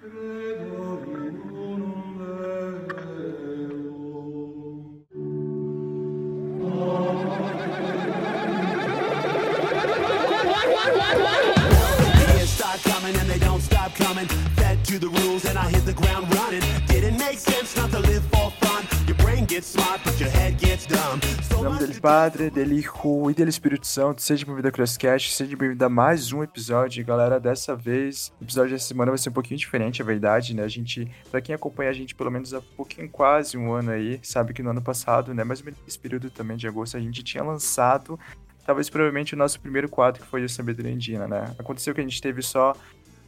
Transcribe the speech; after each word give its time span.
Credo 0.00 0.75
Padre, 22.06 22.50
dele 22.50 22.86
Hu 22.88 23.28
e 23.32 23.34
dele 23.34 23.50
Espírito 23.50 23.84
Santo, 23.84 24.22
seja 24.22 24.46
bem-vindo 24.46 24.68
ao 24.68 24.72
Crosscast, 24.72 25.32
seja 25.32 25.56
bem-vindo 25.56 25.84
a 25.84 25.88
mais 25.88 26.32
um 26.32 26.40
episódio. 26.40 27.04
Galera, 27.04 27.40
dessa 27.40 27.74
vez, 27.74 28.32
o 28.40 28.44
episódio 28.44 28.70
dessa 28.70 28.86
semana 28.86 29.10
vai 29.10 29.18
ser 29.18 29.30
um 29.30 29.32
pouquinho 29.32 29.58
diferente, 29.58 30.00
é 30.00 30.04
verdade, 30.04 30.54
né? 30.54 30.62
A 30.62 30.68
gente, 30.68 31.10
pra 31.32 31.40
quem 31.40 31.52
acompanha 31.52 31.90
a 31.90 31.92
gente 31.92 32.14
pelo 32.14 32.30
menos 32.30 32.54
há 32.54 32.60
pouquinho, 32.60 33.08
quase 33.10 33.58
um 33.58 33.72
ano 33.72 33.90
aí, 33.90 34.20
sabe 34.22 34.54
que 34.54 34.62
no 34.62 34.70
ano 34.70 34.80
passado, 34.80 35.34
né? 35.34 35.42
Mais 35.42 35.58
ou 35.58 35.64
menos 35.64 35.80
nesse 35.84 35.98
período 35.98 36.30
também 36.30 36.56
de 36.56 36.68
agosto, 36.68 36.96
a 36.96 37.00
gente 37.00 37.24
tinha 37.24 37.42
lançado 37.42 38.16
talvez 38.64 38.88
provavelmente 38.88 39.34
o 39.34 39.36
nosso 39.36 39.60
primeiro 39.60 39.88
quadro, 39.88 40.22
que 40.22 40.28
foi 40.28 40.44
o 40.44 40.48
Sabedoria 40.48 40.94
Andina, 40.94 41.26
né? 41.26 41.54
Aconteceu 41.58 41.92
que 41.92 42.00
a 42.00 42.04
gente 42.04 42.22
teve 42.22 42.40
só 42.40 42.72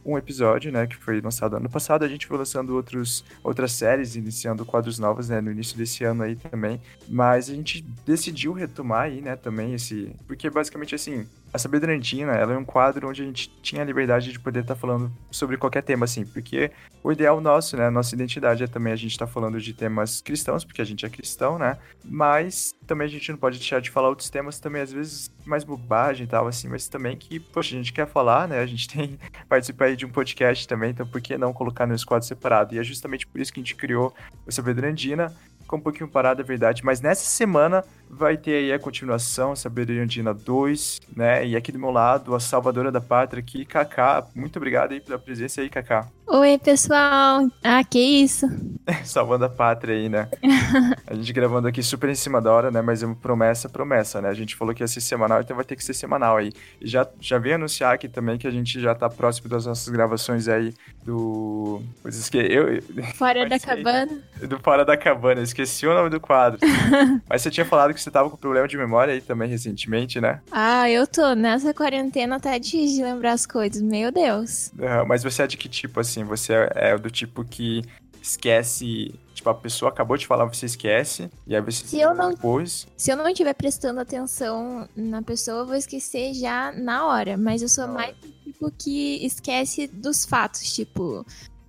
um 0.05 0.17
episódio, 0.17 0.71
né, 0.71 0.87
que 0.87 0.95
foi 0.95 1.21
lançado 1.21 1.55
ano 1.55 1.69
passado. 1.69 2.03
A 2.03 2.07
gente 2.07 2.25
foi 2.27 2.37
lançando 2.37 2.75
outros, 2.75 3.23
outras 3.43 3.71
séries, 3.71 4.15
iniciando 4.15 4.65
quadros 4.65 4.99
novos, 4.99 5.29
né, 5.29 5.41
no 5.41 5.51
início 5.51 5.77
desse 5.77 6.03
ano 6.03 6.23
aí 6.23 6.35
também. 6.35 6.81
Mas 7.07 7.49
a 7.49 7.53
gente 7.53 7.81
decidiu 8.05 8.53
retomar 8.53 9.03
aí, 9.03 9.21
né, 9.21 9.35
também 9.35 9.73
esse... 9.73 10.15
Porque 10.27 10.49
basicamente, 10.49 10.95
assim, 10.95 11.27
a 11.53 11.57
Sabedoria 11.57 11.95
Andina, 11.95 12.33
ela 12.33 12.53
é 12.53 12.57
um 12.57 12.65
quadro 12.65 13.09
onde 13.09 13.21
a 13.21 13.25
gente 13.25 13.49
tinha 13.61 13.81
a 13.81 13.85
liberdade 13.85 14.31
de 14.31 14.39
poder 14.39 14.61
estar 14.61 14.75
tá 14.75 14.79
falando 14.79 15.11
sobre 15.31 15.57
qualquer 15.57 15.81
tema, 15.81 16.05
assim, 16.05 16.25
porque 16.25 16.71
o 17.03 17.11
ideal 17.11 17.41
nosso, 17.41 17.75
né, 17.75 17.87
a 17.87 17.91
nossa 17.91 18.13
identidade 18.13 18.63
é 18.63 18.67
também 18.67 18.93
a 18.93 18.95
gente 18.95 19.11
estar 19.11 19.25
tá 19.25 19.31
falando 19.31 19.59
de 19.59 19.73
temas 19.73 20.21
cristãos, 20.21 20.63
porque 20.63 20.81
a 20.81 20.85
gente 20.85 21.05
é 21.05 21.09
cristão, 21.09 21.57
né, 21.57 21.77
mas 22.05 22.73
também 22.85 23.07
a 23.07 23.09
gente 23.09 23.31
não 23.31 23.37
pode 23.37 23.57
deixar 23.57 23.81
de 23.81 23.89
falar 23.89 24.09
outros 24.09 24.29
temas 24.29 24.59
também, 24.59 24.81
às 24.81 24.91
vezes, 24.91 25.31
mais 25.45 25.63
bobagem 25.63 26.25
e 26.25 26.27
tal, 26.27 26.47
assim, 26.47 26.67
mas 26.67 26.87
também 26.87 27.17
que, 27.17 27.39
poxa, 27.39 27.73
a 27.73 27.77
gente 27.77 27.93
quer 27.93 28.07
falar, 28.07 28.47
né, 28.47 28.59
a 28.59 28.65
gente 28.65 28.87
tem, 28.87 29.19
participar 29.49 29.85
aí 29.85 29.95
de 29.95 30.05
um 30.05 30.09
podcast 30.09 30.67
também, 30.67 30.91
então 30.91 31.07
por 31.07 31.19
que 31.19 31.37
não 31.37 31.51
colocar 31.51 31.87
nos 31.87 32.03
quadros 32.03 32.27
separados? 32.27 32.75
E 32.75 32.79
é 32.79 32.83
justamente 32.83 33.25
por 33.25 33.41
isso 33.41 33.51
que 33.51 33.59
a 33.59 33.63
gente 33.63 33.75
criou 33.75 34.13
o 34.45 34.51
Sabedoria 34.51 34.91
Andina, 34.91 35.33
ficou 35.61 35.77
um 35.77 35.81
pouquinho 35.81 36.09
parado, 36.09 36.41
é 36.41 36.43
verdade, 36.43 36.83
mas 36.83 36.99
nessa 36.99 37.25
semana 37.25 37.83
vai 38.09 38.35
ter 38.35 38.55
aí 38.55 38.73
a 38.73 38.79
continuação, 38.79 39.55
Sabedoria 39.55 40.03
Andina 40.03 40.33
2, 40.33 41.01
né? 41.15 41.45
E 41.45 41.55
aqui 41.55 41.71
do 41.71 41.79
meu 41.79 41.91
lado, 41.91 42.33
a 42.33 42.39
salvadora 42.39 42.91
da 42.91 42.99
pátria 42.99 43.41
aqui, 43.41 43.63
Kaká. 43.63 44.25
Muito 44.35 44.57
obrigado 44.57 44.91
aí 44.91 44.99
pela 44.99 45.19
presença 45.19 45.61
aí, 45.61 45.69
Kaká. 45.69 46.07
Oi, 46.31 46.59
pessoal. 46.59 47.47
Ah, 47.63 47.83
que 47.83 47.99
isso. 47.99 48.45
Salvando 49.03 49.45
a 49.45 49.49
pátria 49.49 49.95
aí, 49.95 50.07
né? 50.07 50.27
a 51.07 51.15
gente 51.15 51.33
gravando 51.33 51.67
aqui 51.67 51.81
super 51.81 52.07
em 52.07 52.15
cima 52.15 52.39
da 52.39 52.51
hora, 52.51 52.69
né? 52.69 52.81
Mas 52.81 53.01
é 53.01 53.05
uma 53.07 53.15
promessa, 53.15 53.67
promessa, 53.67 54.21
né? 54.21 54.29
A 54.29 54.33
gente 54.33 54.55
falou 54.55 54.73
que 54.73 54.83
ia 54.83 54.87
ser 54.87 55.01
semanal, 55.01 55.41
então 55.41 55.55
vai 55.55 55.65
ter 55.65 55.75
que 55.75 55.83
ser 55.83 55.95
semanal 55.95 56.37
aí. 56.37 56.51
E 56.79 56.87
já, 56.87 57.07
já 57.19 57.39
vem 57.39 57.53
anunciar 57.53 57.95
aqui 57.95 58.07
também 58.07 58.37
que 58.37 58.45
a 58.45 58.51
gente 58.51 58.79
já 58.79 58.93
tá 58.93 59.09
próximo 59.09 59.49
das 59.49 59.65
nossas 59.65 59.89
gravações 59.89 60.47
aí 60.47 60.73
do... 61.03 61.81
Coisas 62.03 62.29
que 62.29 62.37
eu... 62.37 62.79
Fora 63.15 63.49
da 63.49 63.59
cabana. 63.59 64.11
Do 64.47 64.59
Fora 64.59 64.85
da 64.85 64.95
Cabana, 64.95 65.41
esqueci 65.41 65.87
o 65.87 65.93
nome 65.95 66.11
do 66.11 66.19
quadro. 66.19 66.59
mas 67.27 67.41
você 67.41 67.49
tinha 67.49 67.65
falado 67.65 67.91
que 67.91 67.98
você 68.01 68.11
tava 68.11 68.29
com 68.29 68.37
problema 68.37 68.67
de 68.67 68.77
memória 68.77 69.13
aí 69.13 69.21
também 69.21 69.49
recentemente, 69.49 70.19
né? 70.19 70.41
Ah, 70.51 70.89
eu 70.89 71.05
tô. 71.07 71.33
Nessa 71.33 71.73
quarentena 71.73 72.39
tá 72.39 72.57
difícil 72.57 72.97
de 72.97 73.03
lembrar 73.03 73.33
as 73.33 73.45
coisas, 73.45 73.81
meu 73.81 74.11
Deus. 74.11 74.71
Uhum, 74.77 75.05
mas 75.07 75.23
você 75.23 75.43
é 75.43 75.47
de 75.47 75.57
que 75.57 75.69
tipo, 75.69 75.99
assim? 75.99 76.23
Você 76.23 76.53
é 76.75 76.97
do 76.97 77.09
tipo 77.09 77.43
que 77.43 77.83
esquece. 78.21 79.13
Tipo, 79.33 79.49
a 79.49 79.55
pessoa 79.55 79.89
acabou 79.89 80.17
de 80.17 80.27
falar, 80.27 80.45
você 80.45 80.65
esquece. 80.65 81.29
E 81.47 81.55
aí 81.55 81.61
você 81.61 81.85
se 81.87 81.99
eu 81.99 82.13
não, 82.13 82.31
depois. 82.31 82.87
Se 82.97 83.11
eu 83.11 83.15
não 83.15 83.27
estiver 83.29 83.53
prestando 83.53 83.99
atenção 83.99 84.87
na 84.95 85.21
pessoa, 85.21 85.59
eu 85.59 85.65
vou 85.65 85.75
esquecer 85.75 86.33
já 86.33 86.73
na 86.73 87.07
hora. 87.07 87.37
Mas 87.37 87.61
eu 87.61 87.69
sou 87.69 87.87
na 87.87 87.93
mais 87.93 88.15
do 88.17 88.27
tipo 88.43 88.71
que 88.71 89.25
esquece 89.25 89.87
dos 89.87 90.25
fatos. 90.25 90.73
Tipo, 90.73 91.25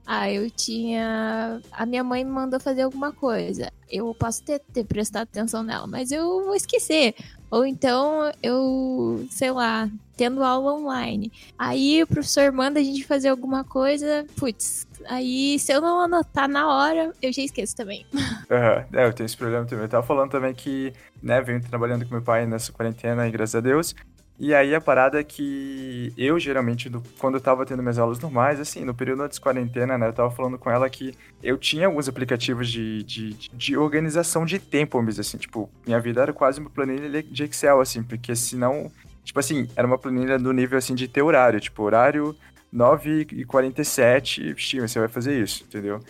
ah, 0.06 0.31
eu 0.31 0.50
tinha. 0.50 1.61
A 1.71 1.87
minha 1.87 2.03
mãe 2.03 2.25
me 2.25 2.31
mandou 2.31 2.59
fazer 2.59 2.83
alguma 2.83 3.12
coisa. 3.12 3.72
Eu 3.88 4.15
posso 4.15 4.43
ter, 4.43 4.61
ter 4.72 4.84
prestado 4.84 5.22
atenção 5.25 5.62
nela, 5.62 5.87
mas 5.87 6.11
eu 6.11 6.44
vou 6.44 6.55
esquecer. 6.55 7.15
Ou 7.50 7.66
então 7.66 8.31
eu, 8.43 9.27
sei 9.31 9.50
lá, 9.50 9.88
tendo 10.16 10.44
aula 10.44 10.75
online. 10.75 11.33
Aí 11.59 12.03
o 12.03 12.06
professor 12.06 12.53
manda 12.53 12.78
a 12.78 12.83
gente 12.83 13.05
fazer 13.05 13.28
alguma 13.28 13.65
coisa, 13.65 14.25
putz. 14.37 14.87
Aí 15.09 15.59
se 15.59 15.72
eu 15.72 15.81
não 15.81 16.00
anotar 16.00 16.49
na 16.49 16.69
hora, 16.69 17.12
eu 17.21 17.32
já 17.32 17.43
esqueço 17.43 17.77
também. 17.77 18.06
Uhum. 18.50 18.99
É, 18.99 19.06
eu 19.06 19.12
tenho 19.12 19.27
esse 19.27 19.37
problema 19.37 19.65
também. 19.65 19.84
Eu 19.84 19.88
tava 19.88 20.05
falando 20.05 20.32
também 20.32 20.53
que, 20.53 20.93
né, 21.22 21.41
venho 21.41 21.62
trabalhando 21.62 22.05
com 22.05 22.11
meu 22.11 22.22
pai 22.22 22.47
nessa 22.47 22.72
quarentena 22.72 23.28
e 23.28 23.31
graças 23.31 23.55
a 23.55 23.61
Deus. 23.61 23.94
E 24.43 24.55
aí 24.55 24.75
a 24.75 24.81
parada 24.81 25.21
é 25.21 25.23
que 25.23 26.15
eu, 26.17 26.41
geralmente, 26.41 26.91
quando 27.19 27.34
eu 27.34 27.43
tava 27.43 27.67
tendo 27.67 27.83
minhas 27.83 27.99
aulas 27.99 28.19
normais, 28.19 28.59
assim, 28.59 28.87
no 28.87 28.95
período 28.95 29.23
antes 29.23 29.37
de 29.37 29.43
quarentena, 29.43 29.99
né, 29.99 30.09
eu 30.09 30.15
tava 30.15 30.31
falando 30.31 30.56
com 30.56 30.71
ela 30.71 30.89
que 30.89 31.12
eu 31.43 31.59
tinha 31.59 31.87
alguns 31.87 32.09
aplicativos 32.09 32.71
de, 32.71 33.03
de, 33.03 33.34
de 33.53 33.77
organização 33.77 34.47
de 34.47 34.59
tempo, 34.59 35.05
dizer 35.05 35.21
assim, 35.21 35.37
tipo, 35.37 35.69
minha 35.87 36.00
vida 36.00 36.23
era 36.23 36.33
quase 36.33 36.59
uma 36.59 36.71
planilha 36.71 37.23
de 37.23 37.45
Excel, 37.45 37.83
assim, 37.83 38.03
porque 38.03 38.34
senão, 38.34 38.91
tipo 39.23 39.39
assim, 39.39 39.69
era 39.77 39.87
uma 39.87 39.99
planilha 39.99 40.39
do 40.39 40.55
nível, 40.55 40.79
assim, 40.79 40.95
de 40.95 41.06
ter 41.06 41.21
horário, 41.21 41.61
tipo, 41.61 41.83
horário 41.83 42.34
9h47, 42.75 44.81
você 44.81 44.99
vai 44.99 45.09
fazer 45.09 45.39
isso, 45.39 45.65
entendeu? 45.65 46.00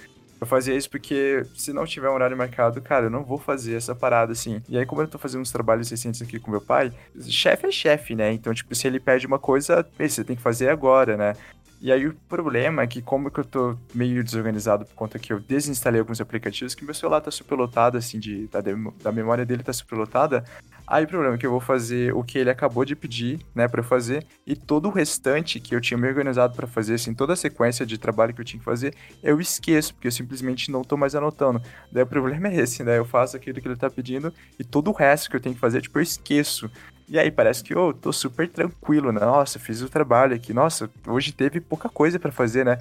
Eu 0.41 0.47
fazia 0.47 0.75
isso 0.75 0.89
porque 0.89 1.45
se 1.55 1.73
não 1.73 1.85
tiver 1.85 2.09
um 2.09 2.15
horário 2.15 2.37
marcado, 2.37 2.81
cara, 2.81 3.07
eu 3.07 3.11
não 3.11 3.23
vou 3.23 3.37
fazer 3.37 3.75
essa 3.75 3.95
parada 3.95 4.33
assim. 4.33 4.63
E 4.69 4.79
aí, 4.79 4.87
como 4.87 5.03
eu 5.03 5.09
tô 5.09 5.19
fazendo 5.19 5.43
uns 5.43 5.53
trabalhos 5.53 5.91
recentes 5.91 6.23
aqui 6.23 6.39
com 6.39 6.51
meu 6.51 6.63
pai, 6.63 6.91
chefe 7.29 7.67
é 7.67 7.71
chefe, 7.71 8.15
né? 8.15 8.33
Então, 8.33 8.55
tipo, 8.55 8.75
se 8.75 8.87
ele 8.87 8.99
pede 8.99 9.27
uma 9.27 9.39
coisa, 9.39 9.87
você 9.99 10.25
tem 10.25 10.35
que 10.35 10.43
fazer 10.43 10.71
agora, 10.71 11.17
né? 11.17 11.35
E 11.83 11.91
aí 11.91 12.07
o 12.07 12.15
problema 12.29 12.83
é 12.83 12.87
que 12.87 13.01
como 13.01 13.31
que 13.31 13.41
eu 13.41 13.45
tô 13.45 13.77
meio 13.95 14.23
desorganizado 14.23 14.85
por 14.85 14.95
conta 14.95 15.19
que 15.19 15.33
eu 15.33 15.41
desinstalei 15.41 16.01
alguns 16.01 16.21
aplicativos, 16.21 16.75
que 16.75 16.85
meu 16.85 16.93
celular 16.93 17.23
tá 17.23 17.31
superlotado, 17.31 17.97
assim, 17.97 18.19
de, 18.19 18.47
da, 18.49 18.61
da 19.03 19.11
memória 19.11 19.47
dele 19.47 19.63
tá 19.63 19.73
superlotada, 19.73 20.45
aí 20.91 21.05
o 21.05 21.09
problema 21.09 21.37
é 21.37 21.39
que 21.39 21.47
eu 21.47 21.51
vou 21.53 21.61
fazer 21.61 22.13
o 22.13 22.25
que 22.25 22.37
ele 22.37 22.51
acabou 22.51 22.85
de 22.85 22.97
pedir, 22.97 23.39
né, 23.55 23.69
eu 23.73 23.85
fazer, 23.85 24.27
e 24.45 24.57
todo 24.57 24.87
o 24.87 24.91
restante 24.91 25.61
que 25.61 25.75
eu 25.75 25.81
tinha 25.81 25.97
me 25.97 26.09
organizado 26.09 26.55
para 26.55 26.67
fazer, 26.67 26.95
assim, 26.95 27.15
toda 27.15 27.33
a 27.35 27.37
sequência 27.37 27.87
de 27.87 27.97
trabalho 27.97 28.35
que 28.35 28.41
eu 28.41 28.45
tinha 28.45 28.59
que 28.59 28.65
fazer, 28.65 28.93
eu 29.23 29.41
esqueço, 29.41 29.95
porque 29.95 30.09
eu 30.09 30.13
simplesmente 30.13 30.71
não 30.71 30.83
tô 30.83 30.97
mais 30.97 31.15
anotando. 31.15 31.63
Daí 31.93 32.03
o 32.03 32.07
problema 32.07 32.49
é 32.49 32.57
esse, 32.57 32.83
né, 32.83 32.99
eu 32.99 33.05
faço 33.05 33.37
aquilo 33.37 33.61
que 33.61 33.69
ele 33.69 33.77
tá 33.77 33.89
pedindo, 33.89 34.35
e 34.59 34.65
todo 34.65 34.91
o 34.91 34.93
resto 34.93 35.31
que 35.31 35.37
eu 35.37 35.41
tenho 35.41 35.55
que 35.55 35.61
fazer, 35.61 35.81
tipo, 35.81 35.97
eu 35.97 36.03
esqueço. 36.03 36.69
E 37.09 37.19
aí 37.19 37.31
parece 37.31 37.63
que 37.63 37.73
eu 37.73 37.89
oh, 37.89 37.93
tô 37.95 38.13
super 38.13 38.49
tranquilo, 38.49 39.11
né? 39.11 39.21
Nossa, 39.21 39.59
fiz 39.59 39.83
o 39.83 39.89
trabalho 39.89 40.33
aqui. 40.33 40.55
Nossa, 40.55 40.89
hoje 41.09 41.33
teve 41.33 41.61
pouca 41.61 41.89
coisa 41.89 42.21
para 42.21 42.31
fazer, 42.31 42.65
né? 42.65 42.79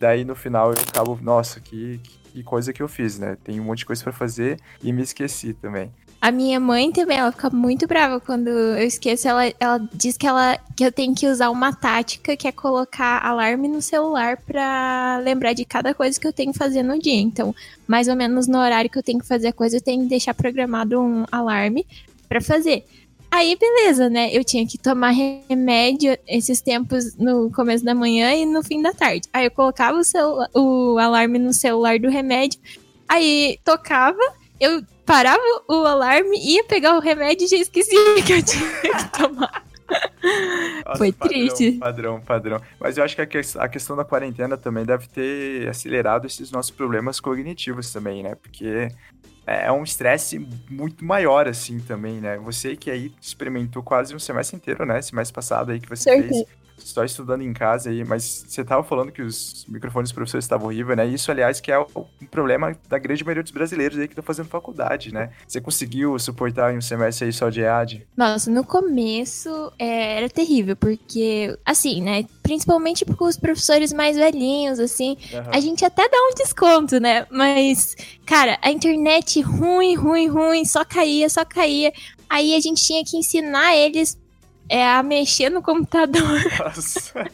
Daí 0.00 0.24
no 0.24 0.34
final 0.34 0.72
eu 0.72 0.78
acabo, 0.80 1.16
nossa, 1.22 1.60
que, 1.60 2.00
que 2.32 2.42
coisa 2.42 2.72
que 2.72 2.82
eu 2.82 2.88
fiz, 2.88 3.20
né? 3.20 3.36
Tem 3.44 3.60
um 3.60 3.64
monte 3.64 3.78
de 3.78 3.86
coisa 3.86 4.02
para 4.02 4.12
fazer 4.12 4.58
e 4.82 4.92
me 4.92 5.02
esqueci 5.02 5.54
também. 5.54 5.92
A 6.20 6.32
minha 6.32 6.58
mãe 6.58 6.90
também, 6.90 7.16
ela 7.16 7.30
fica 7.30 7.48
muito 7.48 7.86
brava 7.86 8.18
quando 8.18 8.48
eu 8.48 8.84
esqueço. 8.84 9.28
Ela, 9.28 9.52
ela 9.60 9.88
diz 9.94 10.16
que, 10.16 10.26
ela, 10.26 10.58
que 10.76 10.84
eu 10.84 10.90
tenho 10.90 11.14
que 11.14 11.28
usar 11.28 11.48
uma 11.48 11.72
tática 11.72 12.36
que 12.36 12.48
é 12.48 12.52
colocar 12.52 13.24
alarme 13.24 13.68
no 13.68 13.80
celular 13.80 14.36
pra 14.36 15.20
lembrar 15.22 15.52
de 15.52 15.64
cada 15.64 15.94
coisa 15.94 16.18
que 16.18 16.26
eu 16.26 16.32
tenho 16.32 16.52
que 16.52 16.58
fazer 16.58 16.82
no 16.82 16.98
dia. 16.98 17.14
Então, 17.14 17.54
mais 17.86 18.08
ou 18.08 18.16
menos 18.16 18.48
no 18.48 18.58
horário 18.58 18.90
que 18.90 18.98
eu 18.98 19.02
tenho 19.02 19.20
que 19.20 19.28
fazer 19.28 19.48
a 19.48 19.52
coisa, 19.52 19.76
eu 19.76 19.80
tenho 19.80 20.02
que 20.02 20.08
deixar 20.08 20.34
programado 20.34 21.00
um 21.00 21.24
alarme 21.30 21.86
para 22.28 22.40
fazer. 22.40 22.84
Aí, 23.30 23.56
beleza, 23.56 24.08
né? 24.08 24.30
Eu 24.32 24.42
tinha 24.42 24.66
que 24.66 24.76
tomar 24.76 25.10
remédio 25.10 26.18
esses 26.26 26.60
tempos 26.60 27.14
no 27.14 27.48
começo 27.52 27.84
da 27.84 27.94
manhã 27.94 28.34
e 28.34 28.44
no 28.44 28.62
fim 28.62 28.82
da 28.82 28.92
tarde. 28.92 29.28
Aí 29.32 29.44
eu 29.44 29.50
colocava 29.52 30.00
o, 30.54 30.94
o 30.94 30.98
alarme 30.98 31.38
no 31.38 31.52
celular 31.52 32.00
do 32.00 32.08
remédio, 32.08 32.58
aí 33.06 33.58
tocava, 33.64 34.18
eu 34.58 34.82
parava 35.08 35.42
o 35.66 35.86
alarme, 35.86 36.38
ia 36.38 36.62
pegar 36.64 36.94
o 36.94 37.00
remédio 37.00 37.46
e 37.46 37.48
já 37.48 37.56
esquecia 37.56 37.98
que 38.22 38.32
eu 38.34 38.42
tinha 38.42 38.70
que 38.82 39.18
tomar. 39.18 39.64
Nossa, 40.84 40.98
Foi 40.98 41.10
padrão, 41.10 41.28
triste. 41.28 41.72
Padrão, 41.72 42.20
padrão. 42.20 42.60
Mas 42.78 42.98
eu 42.98 43.04
acho 43.04 43.16
que 43.16 43.22
a 43.22 43.68
questão 43.68 43.96
da 43.96 44.04
quarentena 44.04 44.58
também 44.58 44.84
deve 44.84 45.08
ter 45.08 45.66
acelerado 45.66 46.26
esses 46.26 46.50
nossos 46.50 46.70
problemas 46.70 47.18
cognitivos 47.20 47.90
também, 47.90 48.22
né? 48.22 48.34
Porque 48.34 48.90
é, 49.46 49.66
é 49.66 49.72
um 49.72 49.82
estresse 49.82 50.46
muito 50.68 51.02
maior, 51.02 51.48
assim, 51.48 51.80
também, 51.80 52.20
né? 52.20 52.36
Você 52.38 52.76
que 52.76 52.90
aí 52.90 53.10
experimentou 53.18 53.82
quase 53.82 54.14
um 54.14 54.18
semestre 54.18 54.56
inteiro, 54.56 54.84
né? 54.84 55.00
Semestre 55.00 55.34
passado 55.34 55.72
aí 55.72 55.80
que 55.80 55.88
você 55.88 56.02
Certeza. 56.02 56.44
fez 56.44 56.46
só 56.78 57.04
estudando 57.04 57.42
em 57.42 57.52
casa 57.52 57.90
aí, 57.90 58.04
mas 58.04 58.44
você 58.48 58.64
tava 58.64 58.82
falando 58.82 59.12
que 59.12 59.22
os 59.22 59.64
microfones 59.68 60.10
dos 60.10 60.14
professores 60.14 60.44
estavam 60.44 60.68
horríveis, 60.68 60.96
né? 60.96 61.06
Isso, 61.06 61.30
aliás, 61.30 61.60
que 61.60 61.70
é 61.70 61.78
um 61.78 62.26
problema 62.30 62.76
da 62.88 62.98
grande 62.98 63.24
maioria 63.24 63.42
dos 63.42 63.52
brasileiros 63.52 63.98
aí 63.98 64.06
que 64.06 64.12
estão 64.12 64.24
fazendo 64.24 64.48
faculdade, 64.48 65.12
né? 65.12 65.30
Você 65.46 65.60
conseguiu 65.60 66.18
suportar 66.18 66.72
em 66.72 66.78
um 66.78 66.80
semestre 66.80 67.26
aí 67.26 67.32
só 67.32 67.48
de 67.48 67.60
EAD? 67.60 68.06
Nossa, 68.16 68.50
no 68.50 68.64
começo 68.64 69.72
é, 69.78 70.18
era 70.18 70.28
terrível, 70.28 70.76
porque, 70.76 71.56
assim, 71.64 72.02
né? 72.02 72.24
Principalmente 72.42 73.04
com 73.04 73.24
os 73.24 73.36
professores 73.36 73.92
mais 73.92 74.16
velhinhos, 74.16 74.78
assim, 74.78 75.16
uhum. 75.32 75.50
a 75.52 75.60
gente 75.60 75.84
até 75.84 76.08
dá 76.08 76.16
um 76.16 76.34
desconto, 76.34 76.98
né? 76.98 77.26
Mas, 77.30 77.96
cara, 78.24 78.58
a 78.62 78.70
internet 78.70 79.40
ruim, 79.40 79.94
ruim, 79.94 80.28
ruim, 80.28 80.64
só 80.64 80.84
caía, 80.84 81.28
só 81.28 81.44
caía. 81.44 81.92
Aí 82.28 82.54
a 82.54 82.60
gente 82.60 82.84
tinha 82.84 83.04
que 83.04 83.16
ensinar 83.16 83.74
eles 83.74 84.18
é, 84.68 84.86
a 84.86 85.02
mexer 85.02 85.50
no 85.50 85.62
computador. 85.62 86.22
Nossa. 86.58 87.30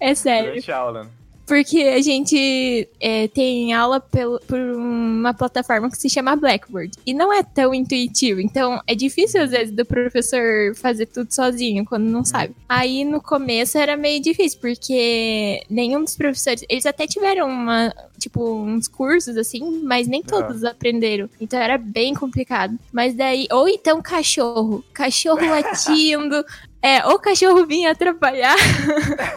é 0.00 0.14
sério. 0.14 0.50
Durante 0.50 0.72
aula. 0.72 1.04
Né? 1.04 1.10
Porque 1.46 1.80
a 1.80 2.00
gente 2.00 2.88
é, 3.00 3.26
tem 3.28 3.74
aula 3.74 4.00
pelo, 4.00 4.40
por 4.40 4.58
uma 4.58 5.34
plataforma 5.34 5.90
que 5.90 5.98
se 5.98 6.08
chama 6.08 6.36
Blackboard. 6.36 6.92
E 7.04 7.12
não 7.12 7.32
é 7.32 7.42
tão 7.42 7.74
intuitivo. 7.74 8.40
Então, 8.40 8.80
é 8.86 8.94
difícil, 8.94 9.42
às 9.42 9.50
vezes, 9.50 9.70
do 9.70 9.84
professor 9.84 10.74
fazer 10.76 11.06
tudo 11.06 11.34
sozinho, 11.34 11.84
quando 11.84 12.04
não 12.04 12.24
sabe. 12.24 12.54
Aí, 12.68 13.04
no 13.04 13.20
começo, 13.20 13.76
era 13.76 13.96
meio 13.96 14.22
difícil, 14.22 14.60
porque 14.60 15.62
nenhum 15.68 16.04
dos 16.04 16.16
professores... 16.16 16.64
Eles 16.68 16.86
até 16.86 17.06
tiveram 17.06 17.48
uma, 17.48 17.92
tipo, 18.18 18.54
uns 18.62 18.86
cursos, 18.86 19.36
assim, 19.36 19.82
mas 19.82 20.06
nem 20.06 20.22
todos 20.22 20.62
aprenderam. 20.64 21.28
Então, 21.40 21.60
era 21.60 21.76
bem 21.76 22.14
complicado. 22.14 22.78
Mas 22.92 23.14
daí... 23.14 23.48
Ou 23.50 23.68
então, 23.68 24.00
cachorro. 24.00 24.84
Cachorro 24.94 25.44
latindo... 25.50 26.44
É, 26.82 27.06
o 27.06 27.18
cachorro 27.18 27.64
vinha 27.64 27.92
atrapalhar. 27.92 28.56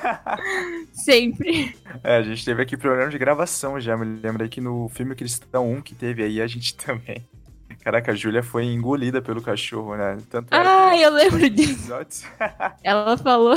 Sempre. 0.92 1.78
É, 2.04 2.18
a 2.18 2.24
gente 2.24 2.44
teve 2.44 2.64
aqui 2.64 2.76
problema 2.76 3.10
de 3.12 3.20
gravação 3.20 3.80
já. 3.80 3.96
Me 3.96 4.20
lembrei 4.20 4.50
que 4.50 4.60
no 4.60 4.90
filme 4.90 5.14
Cristão 5.14 5.72
1 5.74 5.82
que 5.84 5.94
teve 5.94 6.24
aí, 6.24 6.42
a 6.42 6.48
gente 6.48 6.74
também. 6.76 7.24
Caraca, 7.84 8.14
a 8.14 8.16
Júlia 8.16 8.42
foi 8.42 8.66
engolida 8.66 9.22
pelo 9.22 9.44
cachorro, 9.44 9.96
né? 9.96 10.18
Tanto 10.28 10.48
ah, 10.50 10.98
eu 10.98 11.14
lembro 11.14 11.48
disso. 11.52 11.94
Ela 12.84 13.16
falou. 13.16 13.54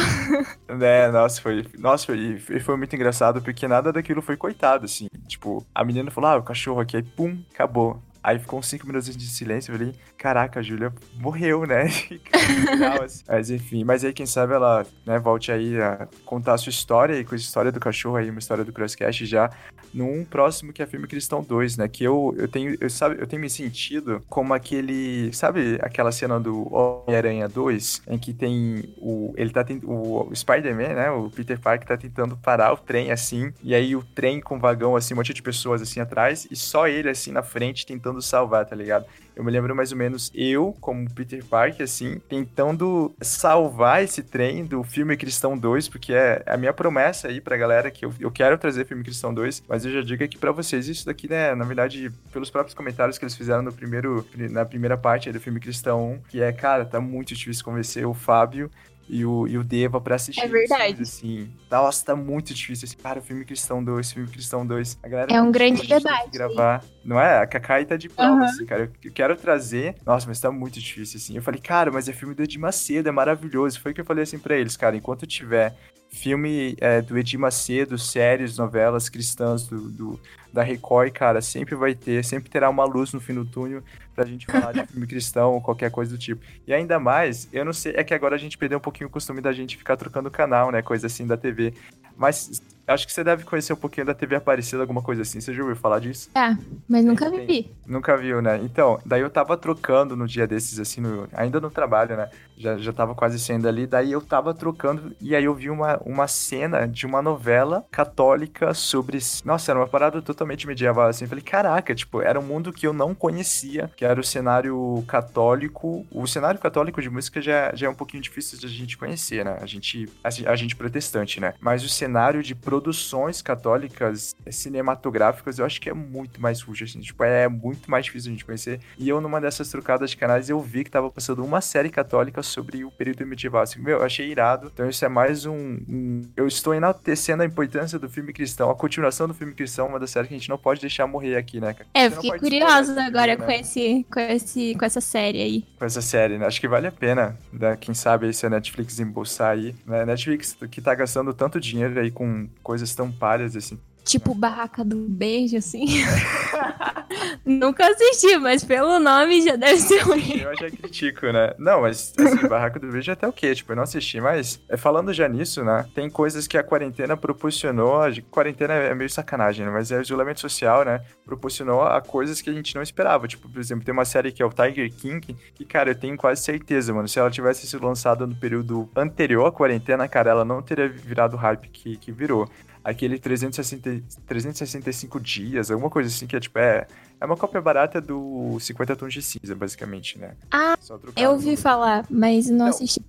É, 0.69 1.11
nossa, 1.11 1.41
foi. 1.41 1.65
Nossa, 1.79 2.05
foi, 2.05 2.39
foi 2.39 2.77
muito 2.77 2.95
engraçado, 2.95 3.41
porque 3.41 3.67
nada 3.67 3.91
daquilo 3.91 4.21
foi 4.21 4.37
coitado, 4.37 4.85
assim. 4.85 5.09
Tipo, 5.27 5.67
a 5.75 5.83
menina 5.83 6.11
falou, 6.11 6.29
ah, 6.29 6.37
o 6.37 6.43
cachorro 6.43 6.79
aqui, 6.79 6.99
aí 6.99 7.03
pum, 7.03 7.39
acabou. 7.55 8.03
Aí 8.29 8.39
ficou 8.39 8.59
uns 8.59 8.67
5 8.67 8.87
minutos 8.87 9.17
de 9.17 9.27
silêncio, 9.27 9.73
eu 9.73 9.79
falei, 9.79 9.95
caraca, 10.19 10.61
a 10.61 10.63
Júlia 10.63 10.93
morreu, 11.15 11.67
né? 11.67 11.85
assim. 13.03 13.25
Mas 13.27 13.51
enfim, 13.51 13.85
mas 13.85 14.05
aí 14.05 14.13
quem 14.13 14.27
sabe 14.27 14.53
ela, 14.53 14.87
né, 15.07 15.19
volte 15.19 15.51
aí 15.51 15.81
a 15.81 16.07
contar 16.27 16.53
a 16.53 16.59
sua 16.59 16.69
história 16.69 17.19
e 17.19 17.25
com 17.25 17.35
a 17.35 17.39
história 17.39 17.73
do 17.73 17.81
cachorro 17.81 18.17
aí, 18.17 18.29
uma 18.29 18.39
história 18.39 18.65
do 18.65 18.71
Crosscast 18.71 19.25
já 19.25 19.51
num 19.93 20.25
próximo 20.25 20.73
que 20.73 20.83
é 20.83 20.87
filme 20.87 21.07
Cristão 21.07 21.43
2, 21.43 21.77
né? 21.79 21.89
Que 21.89 22.05
eu, 22.05 22.35
eu 22.39 22.49
tenho, 22.49 22.77
eu, 22.81 22.91
sabe, 22.91 23.21
eu 23.21 23.27
tenho 23.27 23.41
me 23.41 23.51
sentido 23.51 24.23
como 24.29 24.55
aquele, 24.55 25.33
sabe 25.33 25.79
aquela 25.81 26.13
cena 26.13 26.39
do 26.39 26.73
Homem-Aranha 26.73 27.49
2, 27.49 28.03
em 28.09 28.19
que 28.19 28.33
tem 28.33 28.95
o, 28.99 29.33
ele 29.37 29.51
tá 29.51 29.65
o, 29.85 30.29
o 30.31 30.37
Spider-Man, 30.37 30.95
né, 30.95 31.11
o 31.11 31.31
Peter 31.31 31.59
Parker 31.59 31.87
tá 31.87 31.97
tentando 31.97 32.37
parar 32.37 32.73
o 32.73 32.77
trem 32.77 33.11
assim, 33.11 33.53
e 33.63 33.75
aí 33.75 33.95
o 33.97 34.03
trem 34.03 34.41
com 34.41 34.59
vagão 34.59 34.97
assim, 34.97 35.15
um 35.15 35.19
monte 35.19 35.35
de 35.35 35.43
pessoas 35.43 35.83
assim 35.83 36.01
atrás, 36.01 36.47
e 36.51 36.57
só 36.57 36.87
ele 36.87 37.09
assim 37.09 37.33
na 37.33 37.43
frente 37.43 37.87
tentando 37.87 38.18
salvar, 38.23 38.67
tá 38.67 38.75
ligado? 38.75 39.07
Eu 39.39 39.45
me 39.45 39.53
lembro 39.53 39.73
mais 39.75 39.93
ou 39.93 39.99
menos 39.99 40.33
eu, 40.35 40.77
como 40.81 41.09
Peter 41.15 41.45
Parker, 41.45 41.85
assim, 41.85 42.21
tentando 42.29 43.15
salvar 43.21 44.03
esse 44.03 44.21
trem 44.21 44.65
do 44.65 44.83
filme 44.83 45.17
Cristão 45.17 45.57
2, 45.57 45.89
porque 45.89 46.13
é 46.13 46.43
a 46.45 46.57
minha 46.57 46.73
promessa 46.73 47.29
aí 47.29 47.41
pra 47.41 47.57
galera 47.57 47.89
que 47.89 48.05
eu, 48.05 48.13
eu 48.19 48.33
quero 48.33 48.59
trazer 48.59 48.85
filme 48.85 49.05
Cristão 49.05 49.33
2, 49.33 49.63
mas 49.69 49.85
eu 49.85 49.93
já 49.93 50.01
digo 50.01 50.25
aqui 50.25 50.37
pra 50.37 50.51
vocês, 50.51 50.89
isso 50.89 51.07
daqui, 51.07 51.29
né, 51.29 51.55
na 51.55 51.65
verdade, 51.65 52.11
pelos 52.33 52.51
próprios 52.51 52.75
comentários 52.75 53.17
que 53.17 53.25
eles 53.25 53.37
fizeram 53.37 53.63
no 53.63 53.73
primeiro, 53.73 54.27
na 54.51 54.65
primeira 54.65 54.97
parte 54.97 55.31
do 55.31 55.39
filme 55.39 55.61
Cristão 55.61 56.15
1, 56.15 56.19
que 56.31 56.43
é, 56.43 56.53
cara, 56.53 56.85
tá 56.85 57.01
muito 57.01 57.33
difícil 57.33 57.65
convencer 57.65 58.05
o 58.05 58.15
Fábio 58.15 58.69
e 59.09 59.25
o, 59.25 59.47
e 59.47 59.57
o 59.57 59.65
Deva 59.65 60.01
pra 60.01 60.17
assistir. 60.17 60.43
É 60.43 60.47
verdade. 60.47 61.03
assim. 61.03 61.51
Nossa, 61.71 62.05
tá 62.05 62.17
muito 62.17 62.53
difícil. 62.53 62.87
Assim, 62.87 62.97
cara, 62.97 63.19
o 63.21 63.23
filme 63.23 63.45
Cristão 63.45 63.83
2, 63.83 64.13
filme 64.13 64.29
Cristão 64.29 64.67
2. 64.67 64.99
A 65.03 65.09
galera 65.09 65.33
é 65.33 65.41
um 65.41 65.51
grande 65.51 65.87
debate. 65.87 66.31
gravar. 66.31 66.85
Não 67.05 67.19
é? 67.19 67.39
A 67.39 67.47
Kakai 67.47 67.87
tá 67.87 67.97
de 67.97 68.09
prova, 68.09 68.33
uhum. 68.33 68.45
assim, 68.45 68.67
cara. 68.67 68.91
Eu 69.03 69.13
quero 69.13 69.35
trazer. 69.37 69.97
Nossa, 70.05 70.27
mas 70.27 70.41
tá 70.41 70.51
muito 70.51 70.79
difícil, 70.79 71.17
assim. 71.17 71.37
Eu 71.37 71.43
falei, 71.43 71.61
cara, 71.61 71.91
mas 71.91 72.09
é 72.09 72.13
filme 72.13 72.35
do 72.35 72.43
Edir 72.43 72.61
Macedo, 72.61 73.09
é 73.09 73.13
maravilhoso. 73.13 73.81
Foi 73.81 73.93
o 73.93 73.95
que 73.95 74.01
eu 74.01 74.05
falei 74.05 74.25
assim 74.25 74.39
pra 74.39 74.57
eles, 74.57 74.77
cara. 74.77 74.97
Enquanto 74.97 75.27
tiver 75.27 75.75
filme 76.11 76.77
é, 76.81 77.01
do 77.01 77.19
Edir 77.19 77.39
Macedo, 77.39 77.99
séries, 77.99 78.57
novelas 78.57 79.09
cristãs 79.09 79.67
do, 79.67 79.91
do, 79.91 80.21
da 80.53 80.63
Record, 80.63 81.13
cara, 81.13 81.41
sempre 81.41 81.75
vai 81.75 81.95
ter, 81.95 82.25
sempre 82.25 82.51
terá 82.51 82.69
uma 82.69 82.85
luz 82.85 83.13
no 83.13 83.21
fim 83.21 83.35
do 83.35 83.45
túnel 83.45 83.83
pra 84.15 84.27
gente 84.27 84.47
falar 84.47 84.73
de 84.73 84.87
filme 84.87 85.07
cristão 85.07 85.53
ou 85.55 85.61
qualquer 85.61 85.91
coisa 85.91 86.11
do 86.13 86.19
tipo. 86.19 86.45
E 86.67 86.73
ainda 86.73 86.99
mais, 86.99 87.49
eu 87.53 87.65
não 87.65 87.73
sei, 87.73 87.95
é 87.97 88.03
que 88.03 88.15
agora 88.15 88.35
a 88.35 88.39
gente 88.39 88.59
perdeu 88.59 88.79
um 88.79 88.81
pouquinho 88.81 89.09
o 89.09 89.13
costume 89.13 89.41
da 89.41 89.53
gente 89.53 89.77
ficar 89.77 89.97
trocando 89.97 90.31
canal, 90.31 90.71
né, 90.73 90.83
coisa 90.83 91.07
assim 91.07 91.27
da 91.27 91.37
TV. 91.37 91.75
Mas 92.17 92.61
acho 92.89 93.07
que 93.07 93.13
você 93.13 93.23
deve 93.23 93.45
conhecer 93.45 93.73
um 93.73 93.77
pouquinho 93.77 94.07
da 94.07 94.15
TV 94.15 94.37
Aparecida, 94.37 94.83
alguma 94.83 95.03
coisa 95.03 95.23
assim. 95.23 95.41
Você 95.41 95.53
já 95.53 95.63
ouviu 95.63 95.77
falar 95.77 96.01
disso? 96.01 96.31
É, 96.35 96.57
mas 96.89 97.05
nunca 97.05 97.31
vi. 97.31 97.47
Tem, 97.47 97.71
nunca 97.87 98.17
viu, 98.17 98.41
né? 98.43 98.59
Então, 98.63 98.99
daí 99.05 99.21
eu 99.21 99.31
tava 99.31 99.57
trocando 99.57 100.17
no 100.17 100.27
dia 100.27 100.47
desses, 100.47 100.79
assim, 100.79 101.01
no, 101.01 101.29
ainda 101.33 101.61
no 101.61 101.71
trabalho, 101.71 102.17
né? 102.17 102.29
Já, 102.57 102.77
já 102.77 102.93
tava 102.93 103.15
quase 103.15 103.39
sendo 103.39 103.69
ali. 103.69 103.87
Daí 103.87 104.11
eu 104.11 104.21
tava 104.21 104.53
trocando 104.53 105.15
e 105.21 105.37
aí 105.37 105.45
eu 105.45 105.55
vi 105.55 105.71
uma, 105.71 105.99
uma 106.05 106.27
cena 106.27 106.87
de 106.87 107.07
uma 107.07 107.23
novela 107.23 107.85
católica 107.91 108.75
sobre. 108.75 109.19
Nossa, 109.45 109.73
era 109.73 109.79
uma 109.79 109.87
parada 109.87 110.21
totalmente 110.21 110.67
medieval, 110.67 111.09
assim. 111.09 111.27
Falei, 111.27 111.45
caraca, 111.45 111.95
tipo, 111.95 112.21
era 112.21 112.39
um 112.39 112.43
mundo 112.43 112.73
que 112.73 112.87
eu 112.87 112.93
não 112.93 113.15
conhecia, 113.15 113.91
que 113.97 114.05
era 114.05 114.21
o 114.21 114.25
cenário 114.25 115.05
católico. 115.07 116.07
O 116.11 116.27
cenário 116.27 116.59
católico 116.59 117.01
de 117.01 117.09
música 117.09 117.41
já, 117.41 117.73
já 117.75 117.87
é 117.87 117.91
um 117.91 117.95
pouquinho 117.95 118.23
difícil 118.23 118.59
de 118.59 118.67
a 118.67 118.69
gente 118.69 118.99
conhecer, 118.99 119.45
né? 119.45 119.59
A 119.61 119.67
gente, 119.67 120.09
a, 120.25 120.29
a 120.51 120.57
gente 120.57 120.75
protestante, 120.75 121.41
né? 121.41 121.55
Mas 121.61 121.85
o 121.85 121.89
cenário 121.89 122.43
de 122.43 122.55
produções 122.79 123.43
católicas 123.43 124.37
cinematográficas 124.49 125.59
eu 125.59 125.67
acho 125.67 125.81
que 125.81 125.91
é 125.91 125.93
muito 125.93 126.41
mais 126.41 126.59
sujo, 126.59 126.85
assim. 126.85 127.01
Tipo, 127.01 127.25
é 127.25 127.49
muito 127.49 127.91
mais 127.91 128.05
difícil 128.05 128.31
a 128.31 128.33
gente 128.33 128.45
conhecer. 128.45 128.81
E 128.97 129.09
eu, 129.09 129.21
numa 129.21 129.41
dessas 129.41 129.69
trocadas 129.69 130.11
de 130.11 130.17
canais, 130.17 130.49
eu 130.49 130.61
vi 130.61 130.85
que 130.85 130.91
tava 130.91 131.11
passando 131.11 131.45
uma 131.45 131.61
série 131.61 131.91
católica 131.91 132.43
sobre 132.43 132.85
o 132.85 132.91
período 132.91 133.27
medieval. 133.27 133.63
Assim, 133.63 133.81
meu, 133.81 133.99
eu 133.99 134.05
achei 134.05 134.29
irado. 134.31 134.71
Então 134.73 134.89
isso 134.89 135.05
é 135.05 135.09
mais 135.09 135.45
um, 135.45 135.79
um... 135.89 136.23
Eu 136.37 136.47
estou 136.47 136.73
enaltecendo 136.73 137.43
a 137.43 137.47
importância 137.47 137.99
do 137.99 138.09
filme 138.09 138.33
cristão, 138.33 138.71
a 138.71 138.75
continuação 138.75 139.27
do 139.27 139.35
filme 139.35 139.55
cristão, 139.55 139.89
uma 139.89 139.99
das 139.99 140.11
séries 140.11 140.29
que 140.29 140.35
a 140.35 140.39
gente 140.39 140.49
não 140.49 140.59
pode 140.59 140.81
deixar 140.81 141.07
morrer 141.07 141.37
aqui, 141.37 141.61
né? 141.61 141.75
É, 141.93 142.07
eu 142.07 142.13
fiquei 142.13 142.39
curiosa 142.39 143.03
agora 143.03 143.33
filme, 143.33 143.45
com, 143.45 143.51
né? 143.51 143.61
esse, 143.61 144.07
com, 144.11 144.21
esse, 144.21 144.75
com 144.77 144.85
essa 144.85 145.01
série 145.01 145.43
aí. 145.43 145.65
Com 145.79 145.85
essa 145.85 146.01
série, 146.01 146.39
né? 146.39 146.47
Acho 146.47 146.61
que 146.61 146.69
vale 146.69 146.87
a 146.87 146.93
pena, 146.93 147.37
né? 147.53 147.77
Quem 147.81 147.95
sabe 147.95 148.27
aí 148.27 148.33
se 148.33 148.47
a 148.47 148.51
Netflix 148.51 149.01
embolsar 149.01 149.51
aí, 149.51 149.75
né? 149.85 150.05
Netflix 150.07 150.57
que 150.71 150.81
tá 150.81 150.95
gastando 150.95 151.35
tanto 151.35 151.61
dinheiro 151.61 151.99
aí 151.99 152.11
com 152.11 152.49
coisas 152.69 152.95
tão 152.95 153.11
palhas, 153.11 153.57
assim. 153.57 153.81
Tipo 154.09 154.35
Barraca 154.35 154.83
do 154.83 155.07
Beijo, 155.07 155.59
assim. 155.59 155.85
Nunca 157.45 157.87
assisti, 157.87 158.39
mas 158.39 158.65
pelo 158.65 158.99
nome 158.99 159.43
já 159.43 159.55
deve 159.55 159.77
ser 159.77 159.99
ruim. 159.99 160.41
Eu 160.41 160.57
já 160.57 160.71
critico, 160.71 161.27
né? 161.27 161.53
Não, 161.59 161.83
mas 161.83 162.15
assim, 162.19 162.49
Barraca 162.49 162.81
do 162.81 162.91
Beijo 162.91 163.11
é 163.11 163.13
até 163.13 163.29
o 163.29 163.33
quê? 163.35 163.55
Tipo, 163.55 163.73
eu 163.73 163.77
não 163.77 163.83
assisti, 163.83 164.19
mas 164.19 164.59
é, 164.67 164.79
falando 164.79 165.13
já 165.13 165.29
nisso, 165.29 165.63
né? 165.63 165.85
Tem 165.95 166.09
coisas 166.09 166.47
que 166.47 166.57
a 166.57 166.63
quarentena 166.63 167.19
proporcionou. 167.19 168.01
A 168.01 168.11
quarentena 168.31 168.73
é 168.73 168.95
meio 168.95 169.11
sacanagem, 169.11 169.67
né? 169.67 169.71
Mas 169.71 169.93
é 169.93 169.99
o 169.99 170.01
isolamento 170.01 170.41
social, 170.41 170.87
né? 170.87 171.03
Proporcionou 171.27 171.83
a 171.83 172.01
coisas 172.01 172.41
que 172.41 172.49
a 172.49 172.55
gente 172.55 172.75
não 172.75 172.83
esperava. 172.83 173.29
Tipo, 173.29 173.47
por 173.47 173.61
exemplo, 173.61 173.85
tem 173.85 173.93
uma 173.93 174.07
série 174.07 174.33
que 174.33 174.43
é 174.43 174.47
o 174.47 174.51
Tiger 174.51 174.91
King, 174.91 175.37
que, 175.55 175.67
cara, 175.67 175.91
eu 175.91 175.95
tenho 175.95 176.17
quase 176.17 176.43
certeza, 176.43 176.95
mano. 176.95 177.07
Se 177.07 177.19
ela 177.19 177.31
tivesse 177.31 177.67
sido 177.67 177.85
lançada 177.85 178.27
no 178.27 178.35
período 178.35 178.89
anterior 178.97 179.45
à 179.45 179.53
quarentena, 179.53 180.09
cara, 180.09 180.31
ela 180.31 180.47
não 180.47 180.63
teria 180.63 180.89
virado 180.89 181.35
o 181.35 181.39
hype 181.39 181.69
que, 181.69 181.99
que 181.99 182.11
virou 182.11 182.49
aquele 182.89 183.19
360, 183.19 184.03
365 184.27 185.21
dias, 185.21 185.71
alguma 185.71 185.91
coisa 185.91 186.09
assim, 186.09 186.27
que 186.27 186.35
é 186.35 186.41
tipo, 186.41 186.59
é, 186.59 186.87
é 187.21 187.27
uma 187.27 187.37
cópia 187.37 187.61
barata 187.61 188.01
do 188.01 188.59
50 188.59 188.97
Tons 188.97 189.13
de 189.13 189.21
Cinza, 189.21 189.55
basicamente, 189.55 190.19
né? 190.19 190.35
Ah, 190.51 190.77
eu 191.17 191.33
ouvi 191.33 191.57
falar, 191.57 192.07
mas 192.09 192.49
não, 192.49 192.59
não 192.59 192.67
assisti. 192.69 193.01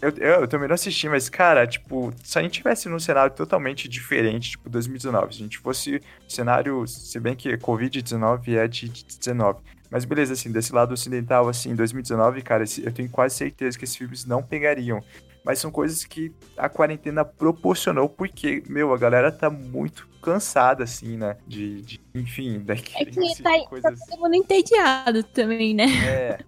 Eu, 0.00 0.08
eu, 0.16 0.40
eu, 0.40 0.48
também 0.48 0.66
não 0.66 0.74
assisti, 0.74 1.06
mas, 1.10 1.28
cara, 1.28 1.66
tipo, 1.66 2.12
se 2.24 2.38
a 2.38 2.42
gente 2.42 2.52
tivesse 2.54 2.88
num 2.88 2.98
cenário 2.98 3.34
totalmente 3.34 3.86
diferente, 3.86 4.52
tipo 4.52 4.70
2019, 4.70 5.34
se 5.34 5.40
a 5.40 5.42
gente 5.42 5.58
fosse 5.58 6.00
cenário, 6.26 6.86
se 6.86 7.20
bem 7.20 7.36
que 7.36 7.54
Covid-19 7.58 8.56
é 8.56 8.66
de 8.66 8.88
19, 8.88 9.58
mas 9.90 10.06
beleza, 10.06 10.32
assim, 10.32 10.50
desse 10.50 10.72
lado 10.72 10.94
ocidental, 10.94 11.46
assim, 11.48 11.74
2019, 11.74 12.40
cara, 12.40 12.64
eu 12.82 12.92
tenho 12.92 13.10
quase 13.10 13.34
certeza 13.34 13.76
que 13.76 13.84
esses 13.84 13.96
filmes 13.96 14.24
não 14.24 14.42
pegariam 14.42 15.02
mas 15.44 15.58
são 15.58 15.70
coisas 15.70 16.04
que 16.04 16.32
a 16.56 16.68
quarentena 16.68 17.24
proporcionou, 17.24 18.08
porque, 18.08 18.62
meu, 18.68 18.92
a 18.92 18.98
galera 18.98 19.32
tá 19.32 19.48
muito 19.48 20.08
cansada, 20.20 20.84
assim, 20.84 21.16
né? 21.16 21.36
De, 21.46 21.80
de 21.82 22.00
enfim, 22.14 22.60
daquele. 22.60 23.10
É 23.10 23.34
que 23.34 23.42
tá, 23.42 23.50
tá 23.82 23.92
todo 23.92 24.20
mundo 24.20 24.34
entediado 24.34 25.22
também, 25.24 25.74
né? 25.74 25.86
É. 26.04 26.38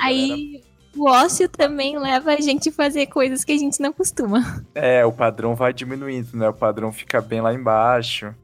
Aí. 0.00 0.62
o 0.96 1.08
ócio 1.08 1.48
também 1.48 1.98
leva 1.98 2.34
a 2.34 2.40
gente 2.40 2.68
a 2.68 2.72
fazer 2.72 3.06
coisas 3.06 3.44
que 3.44 3.52
a 3.52 3.58
gente 3.58 3.80
não 3.80 3.92
costuma. 3.92 4.64
É, 4.74 5.04
o 5.04 5.12
padrão 5.12 5.54
vai 5.54 5.72
diminuindo, 5.72 6.36
né? 6.36 6.48
O 6.48 6.54
padrão 6.54 6.92
fica 6.92 7.20
bem 7.20 7.40
lá 7.40 7.52
embaixo. 7.52 8.34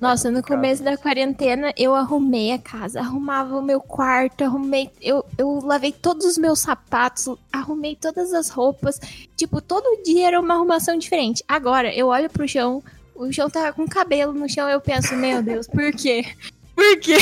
Nossa, 0.00 0.30
no 0.30 0.42
começo 0.42 0.82
da 0.82 0.96
quarentena 0.96 1.72
eu 1.76 1.94
arrumei 1.94 2.52
a 2.52 2.58
casa, 2.58 3.00
arrumava 3.00 3.56
o 3.56 3.62
meu 3.62 3.80
quarto, 3.80 4.42
arrumei. 4.42 4.90
Eu, 5.00 5.24
eu 5.36 5.60
lavei 5.62 5.92
todos 5.92 6.24
os 6.24 6.38
meus 6.38 6.60
sapatos, 6.60 7.36
arrumei 7.52 7.94
todas 7.94 8.32
as 8.32 8.48
roupas. 8.48 8.98
Tipo, 9.36 9.60
todo 9.60 10.02
dia 10.02 10.28
era 10.28 10.40
uma 10.40 10.54
arrumação 10.54 10.96
diferente. 10.96 11.44
Agora, 11.46 11.94
eu 11.94 12.08
olho 12.08 12.30
pro 12.30 12.48
chão, 12.48 12.82
o 13.14 13.30
chão 13.32 13.50
tá 13.50 13.72
com 13.72 13.86
cabelo 13.86 14.32
no 14.32 14.48
chão, 14.48 14.68
eu 14.68 14.80
penso, 14.80 15.14
meu 15.14 15.42
Deus, 15.42 15.66
por 15.66 15.92
quê? 15.92 16.24
Por 16.78 17.00
quê? 17.00 17.16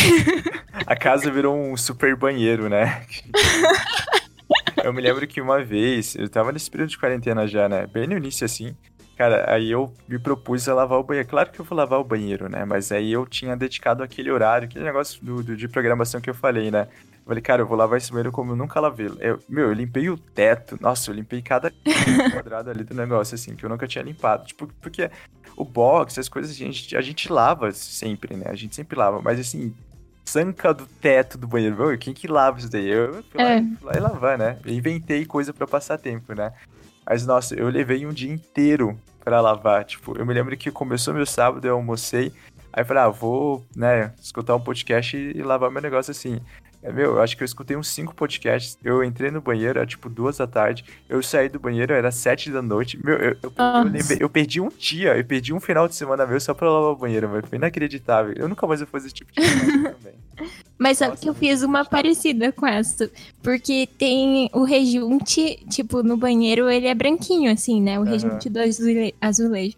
A 0.84 0.94
casa 0.94 1.30
virou 1.30 1.56
um 1.56 1.78
super 1.78 2.14
banheiro, 2.14 2.68
né? 2.68 3.06
eu 4.84 4.92
me 4.92 5.00
lembro 5.00 5.26
que 5.26 5.40
uma 5.40 5.64
vez, 5.64 6.14
eu 6.14 6.28
tava 6.28 6.52
nesse 6.52 6.70
período 6.70 6.90
de 6.90 6.98
quarentena 6.98 7.48
já, 7.48 7.66
né? 7.66 7.86
Bem 7.86 8.06
no 8.06 8.18
início 8.18 8.44
assim. 8.44 8.76
Cara, 9.16 9.50
aí 9.52 9.70
eu 9.70 9.92
me 10.06 10.18
propus 10.18 10.68
a 10.68 10.74
lavar 10.74 10.98
o 10.98 11.02
banheiro. 11.02 11.28
Claro 11.28 11.50
que 11.50 11.58
eu 11.58 11.64
vou 11.64 11.76
lavar 11.76 11.98
o 11.98 12.04
banheiro, 12.04 12.48
né? 12.50 12.64
Mas 12.66 12.92
aí 12.92 13.12
eu 13.12 13.26
tinha 13.26 13.56
dedicado 13.56 14.02
aquele 14.02 14.30
horário, 14.30 14.66
aquele 14.68 14.84
negócio 14.84 15.24
do, 15.24 15.42
do 15.42 15.56
de 15.56 15.66
programação 15.68 16.20
que 16.20 16.28
eu 16.28 16.34
falei, 16.34 16.70
né? 16.70 16.86
Eu 16.90 17.28
falei, 17.30 17.42
cara, 17.42 17.62
eu 17.62 17.66
vou 17.66 17.76
lavar 17.78 17.96
esse 17.96 18.10
banheiro 18.10 18.30
como 18.30 18.52
eu 18.52 18.56
nunca 18.56 18.78
lavei. 18.78 19.08
Eu, 19.18 19.38
meu, 19.48 19.68
eu 19.68 19.72
limpei 19.72 20.10
o 20.10 20.18
teto. 20.18 20.76
Nossa, 20.80 21.10
eu 21.10 21.14
limpei 21.14 21.40
cada 21.40 21.72
quadrado 22.32 22.70
ali 22.70 22.84
do 22.84 22.94
negócio, 22.94 23.34
assim, 23.34 23.56
que 23.56 23.64
eu 23.64 23.70
nunca 23.70 23.88
tinha 23.88 24.04
limpado. 24.04 24.46
Tipo, 24.46 24.68
porque 24.82 25.10
o 25.56 25.64
box, 25.64 26.18
as 26.20 26.28
coisas, 26.28 26.50
a 26.52 26.54
gente, 26.54 26.94
a 26.96 27.00
gente 27.00 27.32
lava 27.32 27.72
sempre, 27.72 28.36
né? 28.36 28.44
A 28.48 28.54
gente 28.54 28.76
sempre 28.76 28.98
lava. 28.98 29.22
Mas 29.22 29.40
assim, 29.40 29.74
sanca 30.26 30.74
do 30.74 30.86
teto 30.86 31.38
do 31.38 31.48
banheiro. 31.48 31.74
Meu, 31.74 31.96
quem 31.96 32.12
que 32.12 32.28
lava 32.28 32.58
isso 32.58 32.70
daí? 32.70 32.86
Eu 32.88 33.24
fui 33.24 33.42
lá, 33.42 33.50
É. 33.50 33.62
fui 33.62 33.76
lá 33.88 33.92
e 33.96 34.00
lavar, 34.00 34.36
né? 34.38 34.58
Eu 34.64 34.74
inventei 34.74 35.24
coisa 35.24 35.54
pra 35.54 35.66
passar 35.66 35.96
tempo, 35.98 36.34
né? 36.34 36.52
Mas, 37.08 37.24
nossa, 37.26 37.54
eu 37.54 37.68
levei 37.68 38.04
um 38.06 38.12
dia 38.12 38.32
inteiro 38.32 38.98
pra 39.24 39.40
lavar. 39.40 39.84
Tipo, 39.84 40.18
eu 40.18 40.26
me 40.26 40.34
lembro 40.34 40.56
que 40.56 40.70
começou 40.70 41.14
meu 41.14 41.26
sábado, 41.26 41.64
eu 41.66 41.74
almocei. 41.76 42.32
Aí 42.72 42.82
eu 42.82 42.86
falei, 42.86 43.02
ah, 43.04 43.08
vou, 43.08 43.64
né, 43.74 44.12
escutar 44.20 44.54
um 44.56 44.60
podcast 44.60 45.16
e, 45.16 45.38
e 45.38 45.42
lavar 45.42 45.70
meu 45.70 45.80
negócio 45.80 46.10
assim. 46.10 46.40
É, 46.82 46.92
meu, 46.92 47.14
eu 47.16 47.22
acho 47.22 47.36
que 47.36 47.42
eu 47.42 47.44
escutei 47.46 47.76
uns 47.76 47.88
cinco 47.88 48.14
podcasts. 48.14 48.78
Eu 48.84 49.02
entrei 49.02 49.30
no 49.30 49.40
banheiro, 49.40 49.78
era 49.78 49.86
tipo 49.86 50.08
duas 50.10 50.36
da 50.36 50.46
tarde. 50.46 50.84
Eu 51.08 51.22
saí 51.22 51.48
do 51.48 51.58
banheiro, 51.58 51.92
era 51.92 52.10
sete 52.12 52.50
da 52.50 52.60
noite. 52.60 52.98
Meu, 53.02 53.16
eu, 53.16 53.36
eu, 53.42 53.52
eu, 53.56 53.82
lembrei- 53.84 54.18
eu 54.20 54.28
perdi 54.28 54.60
um 54.60 54.68
dia, 54.68 55.16
eu 55.16 55.24
perdi 55.24 55.52
um 55.54 55.58
final 55.58 55.88
de 55.88 55.94
semana 55.96 56.26
meu 56.26 56.38
só 56.38 56.52
pra 56.54 56.70
lavar 56.70 56.90
o 56.90 56.96
banheiro, 56.96 57.28
velho. 57.28 57.46
Foi 57.46 57.56
inacreditável. 57.56 58.34
Eu 58.36 58.46
nunca 58.48 58.66
mais 58.66 58.80
vou 58.80 58.88
fazer 58.88 59.06
esse 59.06 59.14
tipo 59.14 59.32
de 59.32 59.40
coisa. 59.40 59.85
Mas 60.78 60.98
sabe 60.98 61.12
Nossa, 61.12 61.22
que 61.22 61.28
eu 61.28 61.34
fiz 61.34 61.62
uma 61.62 61.84
parecida 61.84 62.52
com 62.52 62.66
essa? 62.66 63.10
Porque 63.42 63.88
tem 63.98 64.50
o 64.52 64.62
rejunte, 64.64 65.56
tipo, 65.70 66.02
no 66.02 66.16
banheiro 66.16 66.68
ele 66.70 66.86
é 66.86 66.94
branquinho, 66.94 67.50
assim, 67.50 67.80
né? 67.80 67.98
O 67.98 68.02
Aham. 68.02 68.10
rejunte 68.10 68.50
do 68.50 68.58
azule- 68.60 69.14
azulejo. 69.20 69.74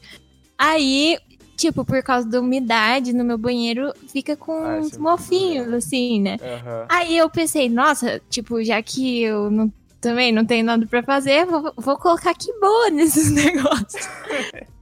Aí, 0.58 1.16
tipo, 1.56 1.84
por 1.84 2.02
causa 2.02 2.28
da 2.28 2.40
umidade 2.40 3.12
no 3.12 3.24
meu 3.24 3.38
banheiro, 3.38 3.92
fica 4.12 4.36
com 4.36 4.52
Ah, 4.52 4.78
uns 4.78 4.94
é 4.94 4.98
mofinhos, 4.98 5.66
legal. 5.66 5.78
assim, 5.78 6.20
né? 6.20 6.36
Aham. 6.42 6.86
Aí 6.88 7.16
eu 7.16 7.30
pensei, 7.30 7.68
nossa, 7.68 8.20
tipo, 8.28 8.60
já 8.64 8.82
que 8.82 9.22
eu 9.22 9.50
não, 9.50 9.72
também 10.00 10.32
não 10.32 10.44
tenho 10.44 10.64
nada 10.64 10.86
pra 10.86 11.02
fazer, 11.02 11.44
vou, 11.46 11.72
vou 11.76 11.98
colocar 11.98 12.34
que 12.34 12.52
boa 12.60 12.90
nesses 12.90 13.30
negócios. 13.30 14.08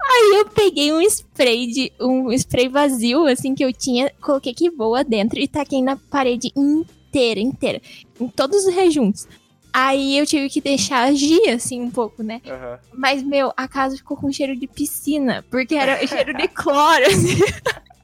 Aí 0.08 0.36
eu 0.38 0.48
peguei 0.50 0.92
um 0.92 1.00
spray 1.02 1.66
de 1.66 1.92
um 2.00 2.30
spray 2.32 2.68
vazio, 2.68 3.26
assim, 3.26 3.54
que 3.54 3.64
eu 3.64 3.72
tinha, 3.72 4.10
coloquei 4.20 4.54
que 4.54 4.70
boa 4.70 5.02
dentro 5.02 5.38
e 5.38 5.48
taquei 5.48 5.82
na 5.82 5.96
parede 5.96 6.52
inteira, 6.56 7.40
inteira. 7.40 7.80
Em 8.20 8.28
todos 8.28 8.64
os 8.66 8.74
rejuntos. 8.74 9.26
Aí 9.72 10.16
eu 10.16 10.24
tive 10.24 10.48
que 10.48 10.60
deixar 10.60 11.02
agir, 11.08 11.50
assim, 11.50 11.82
um 11.82 11.90
pouco, 11.90 12.22
né? 12.22 12.40
Aham. 12.46 12.78
Mas, 12.94 13.22
meu, 13.22 13.52
a 13.56 13.68
casa 13.68 13.96
ficou 13.96 14.16
com 14.16 14.32
cheiro 14.32 14.56
de 14.56 14.66
piscina, 14.66 15.44
porque 15.50 15.74
era 15.74 15.98
cheiro 16.06 16.32
de 16.34 16.48
cloro, 16.48 17.04
assim. 17.04 17.36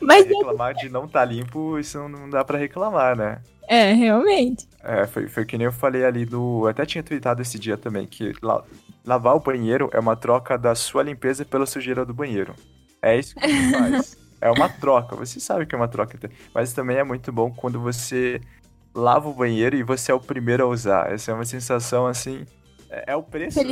Mas, 0.00 0.26
reclamar 0.26 0.74
de 0.74 0.88
não 0.88 1.06
tá 1.06 1.24
limpo, 1.24 1.78
isso 1.78 1.98
não- 1.98 2.08
não 2.08 2.30
dá 2.30 2.44
pra 2.44 2.58
reclamar, 2.58 3.16
né? 3.16 3.40
é, 3.68 3.92
realmente. 3.92 4.66
É, 4.88 5.04
foi, 5.06 5.26
foi 5.26 5.44
que 5.44 5.58
nem 5.58 5.64
eu 5.64 5.72
falei 5.72 6.04
ali 6.04 6.24
do. 6.24 6.60
eu 6.62 6.68
Até 6.68 6.86
tinha 6.86 7.02
tweetado 7.02 7.42
esse 7.42 7.58
dia 7.58 7.76
também, 7.76 8.06
que 8.06 8.32
la- 8.40 8.62
lavar 9.04 9.34
o 9.34 9.40
banheiro 9.40 9.90
é 9.92 9.98
uma 9.98 10.14
troca 10.14 10.56
da 10.56 10.76
sua 10.76 11.02
limpeza 11.02 11.44
pela 11.44 11.66
sujeira 11.66 12.04
do 12.06 12.14
banheiro. 12.14 12.54
É 13.02 13.18
isso 13.18 13.34
que 13.34 13.40
você 13.40 13.70
faz. 13.76 14.16
É 14.40 14.50
uma 14.50 14.68
troca, 14.68 15.16
você 15.16 15.40
sabe 15.40 15.66
que 15.66 15.74
é 15.74 15.78
uma 15.78 15.88
troca. 15.88 16.16
Mas 16.54 16.72
também 16.72 16.98
é 16.98 17.02
muito 17.04 17.32
bom 17.32 17.50
quando 17.50 17.80
você 17.80 18.40
lava 18.94 19.28
o 19.28 19.34
banheiro 19.34 19.74
e 19.76 19.82
você 19.82 20.12
é 20.12 20.14
o 20.14 20.20
primeiro 20.20 20.62
a 20.64 20.66
usar. 20.68 21.12
Essa 21.12 21.32
é 21.32 21.34
uma 21.34 21.44
sensação 21.44 22.06
assim. 22.06 22.46
É, 22.88 23.12
é 23.12 23.16
o 23.16 23.22
preço. 23.22 23.58
né? 23.64 23.70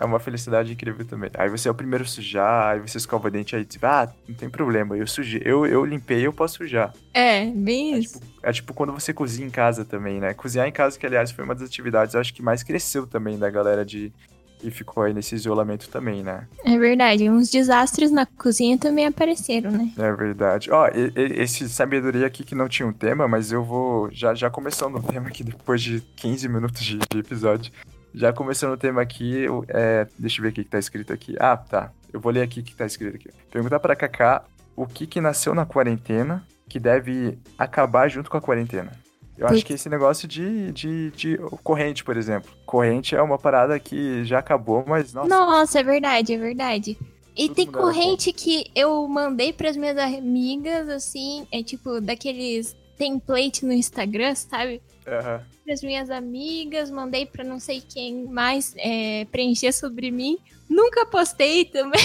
É 0.00 0.04
uma 0.04 0.18
felicidade 0.18 0.72
incrível 0.72 1.04
também. 1.04 1.30
Aí 1.34 1.48
você 1.50 1.68
é 1.68 1.70
o 1.70 1.74
primeiro 1.74 2.04
a 2.04 2.06
sujar, 2.06 2.72
aí 2.74 2.80
você 2.80 2.96
escova 2.96 3.28
o 3.28 3.30
dente, 3.30 3.54
aí 3.54 3.64
tipo, 3.64 3.84
ah, 3.86 4.10
não 4.26 4.34
tem 4.34 4.48
problema, 4.48 4.96
eu 4.96 5.06
sujei, 5.06 5.42
eu, 5.44 5.66
eu 5.66 5.84
limpei, 5.84 6.26
eu 6.26 6.32
posso 6.32 6.56
sujar. 6.56 6.92
É, 7.12 7.44
bem 7.46 7.94
É 7.94 7.98
isso. 7.98 8.18
tipo, 8.18 8.26
é 8.42 8.52
tipo 8.52 8.72
quando 8.74 8.92
você 8.92 9.12
cozinha 9.12 9.46
em 9.46 9.50
casa 9.50 9.84
também, 9.84 10.18
né? 10.18 10.32
Cozinhar 10.32 10.66
em 10.66 10.72
casa, 10.72 10.98
que 10.98 11.04
aliás 11.04 11.30
foi 11.30 11.44
uma 11.44 11.54
das 11.54 11.68
atividades, 11.68 12.14
eu 12.14 12.20
acho 12.20 12.32
que 12.32 12.42
mais 12.42 12.62
cresceu 12.62 13.06
também 13.06 13.38
da 13.38 13.50
galera 13.50 13.84
de 13.84 14.10
que 14.58 14.70
ficou 14.70 15.02
aí 15.02 15.14
nesse 15.14 15.34
isolamento 15.34 15.88
também, 15.88 16.22
né? 16.22 16.46
É 16.64 16.78
verdade. 16.78 17.30
Uns 17.30 17.48
desastres 17.50 18.10
na 18.10 18.26
cozinha 18.26 18.76
também 18.76 19.06
apareceram, 19.06 19.70
né? 19.70 19.90
É 19.98 20.12
verdade. 20.12 20.70
Ó, 20.70 20.86
e- 20.88 21.10
e- 21.16 21.40
esse 21.42 21.66
sabedoria 21.68 22.26
aqui 22.26 22.44
que 22.44 22.54
não 22.54 22.68
tinha 22.68 22.86
um 22.86 22.92
tema, 22.92 23.26
mas 23.26 23.50
eu 23.52 23.64
vou. 23.64 24.10
Já, 24.12 24.34
já 24.34 24.50
começando 24.50 24.96
o 24.96 25.02
tema 25.02 25.28
aqui 25.28 25.42
depois 25.42 25.80
de 25.82 26.02
15 26.16 26.46
minutos 26.46 26.82
de, 26.84 26.98
de 26.98 27.18
episódio. 27.18 27.72
Já 28.14 28.32
começando 28.32 28.72
o 28.72 28.76
tema 28.76 29.02
aqui, 29.02 29.46
é, 29.68 30.06
deixa 30.18 30.40
eu 30.40 30.42
ver 30.42 30.48
o 30.50 30.52
que, 30.52 30.64
que 30.64 30.70
tá 30.70 30.78
escrito 30.78 31.12
aqui. 31.12 31.36
Ah, 31.38 31.56
tá. 31.56 31.92
Eu 32.12 32.20
vou 32.20 32.32
ler 32.32 32.42
aqui 32.42 32.60
o 32.60 32.62
que 32.62 32.74
tá 32.74 32.86
escrito 32.86 33.16
aqui. 33.16 33.30
Perguntar 33.50 33.78
pra 33.78 33.94
Kaká 33.94 34.44
o 34.74 34.86
que 34.86 35.06
que 35.06 35.20
nasceu 35.20 35.54
na 35.54 35.64
quarentena 35.64 36.44
que 36.68 36.78
deve 36.78 37.38
acabar 37.58 38.08
junto 38.08 38.30
com 38.30 38.36
a 38.36 38.40
quarentena. 38.40 38.92
Eu 39.36 39.46
acho 39.46 39.64
que 39.64 39.72
esse 39.72 39.88
negócio 39.88 40.28
de, 40.28 40.70
de, 40.70 41.10
de 41.12 41.38
corrente, 41.64 42.04
por 42.04 42.16
exemplo. 42.16 42.50
Corrente 42.66 43.16
é 43.16 43.22
uma 43.22 43.38
parada 43.38 43.80
que 43.80 44.22
já 44.22 44.38
acabou, 44.38 44.84
mas 44.86 45.14
nossa. 45.14 45.28
Nossa, 45.28 45.80
é 45.80 45.82
verdade, 45.82 46.34
é 46.34 46.38
verdade. 46.38 46.98
E 47.34 47.48
tem 47.48 47.66
corrente 47.66 48.34
que 48.34 48.70
eu 48.74 49.08
mandei 49.08 49.50
pras 49.50 49.76
minhas 49.76 49.96
amigas, 49.96 50.90
assim, 50.90 51.46
é 51.50 51.62
tipo 51.62 52.00
daqueles 52.02 52.76
template 53.00 53.64
no 53.64 53.72
Instagram, 53.72 54.34
sabe? 54.34 54.82
Aham. 55.06 55.40
Pras 55.64 55.82
minhas 55.82 56.10
amigas, 56.10 56.90
mandei 56.90 57.24
pra 57.24 57.42
não 57.42 57.58
sei 57.58 57.80
quem 57.80 58.26
mais 58.26 58.74
é, 58.76 59.24
preencher 59.32 59.72
sobre 59.72 60.10
mim. 60.10 60.36
Nunca 60.68 61.06
postei 61.06 61.64
também. 61.64 62.00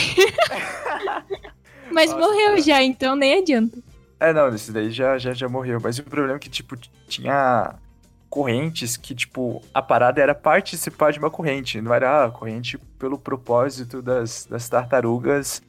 Mas 1.92 2.12
Nossa, 2.12 2.26
morreu 2.26 2.50
cara. 2.52 2.62
já, 2.62 2.82
então 2.82 3.14
nem 3.14 3.40
adianta. 3.40 3.78
É, 4.20 4.32
não, 4.32 4.48
esse 4.56 4.72
daí 4.72 4.90
já, 4.90 5.18
já, 5.18 5.34
já 5.34 5.50
morreu. 5.50 5.80
Mas 5.84 6.00
o 6.00 6.04
problema 6.04 6.38
é 6.38 6.40
que, 6.40 6.50
tipo, 6.50 6.78
tinha 7.08 7.76
correntes 8.30 8.96
que, 8.96 9.14
tipo, 9.14 9.62
a 9.74 9.82
parada 9.82 10.22
era 10.22 10.34
participar 10.34 11.12
de 11.12 11.20
uma 11.20 11.30
corrente. 11.30 11.82
Não 11.82 11.94
era 11.94 12.26
a 12.26 12.32
corrente 12.32 12.78
pelo 12.98 13.20
propósito 13.20 14.02
das, 14.02 14.46
das 14.50 14.70
tartarugas 14.70 15.62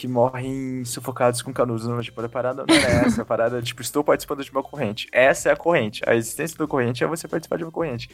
que 0.00 0.08
morrem 0.08 0.82
sufocados 0.84 1.42
com 1.42 1.52
canudos. 1.52 1.86
Não, 1.86 2.00
tipo, 2.00 2.20
a 2.22 2.28
parada 2.28 2.64
não 2.66 2.74
era 2.74 3.06
essa. 3.06 3.20
A 3.20 3.24
parada, 3.24 3.60
tipo, 3.62 3.82
estou 3.82 4.02
participando 4.02 4.42
de 4.42 4.50
uma 4.50 4.62
corrente. 4.62 5.06
Essa 5.12 5.50
é 5.50 5.52
a 5.52 5.56
corrente. 5.56 6.02
A 6.06 6.14
existência 6.16 6.56
da 6.56 6.66
corrente 6.66 7.04
é 7.04 7.06
você 7.06 7.28
participar 7.28 7.58
de 7.58 7.64
uma 7.64 7.70
corrente. 7.70 8.08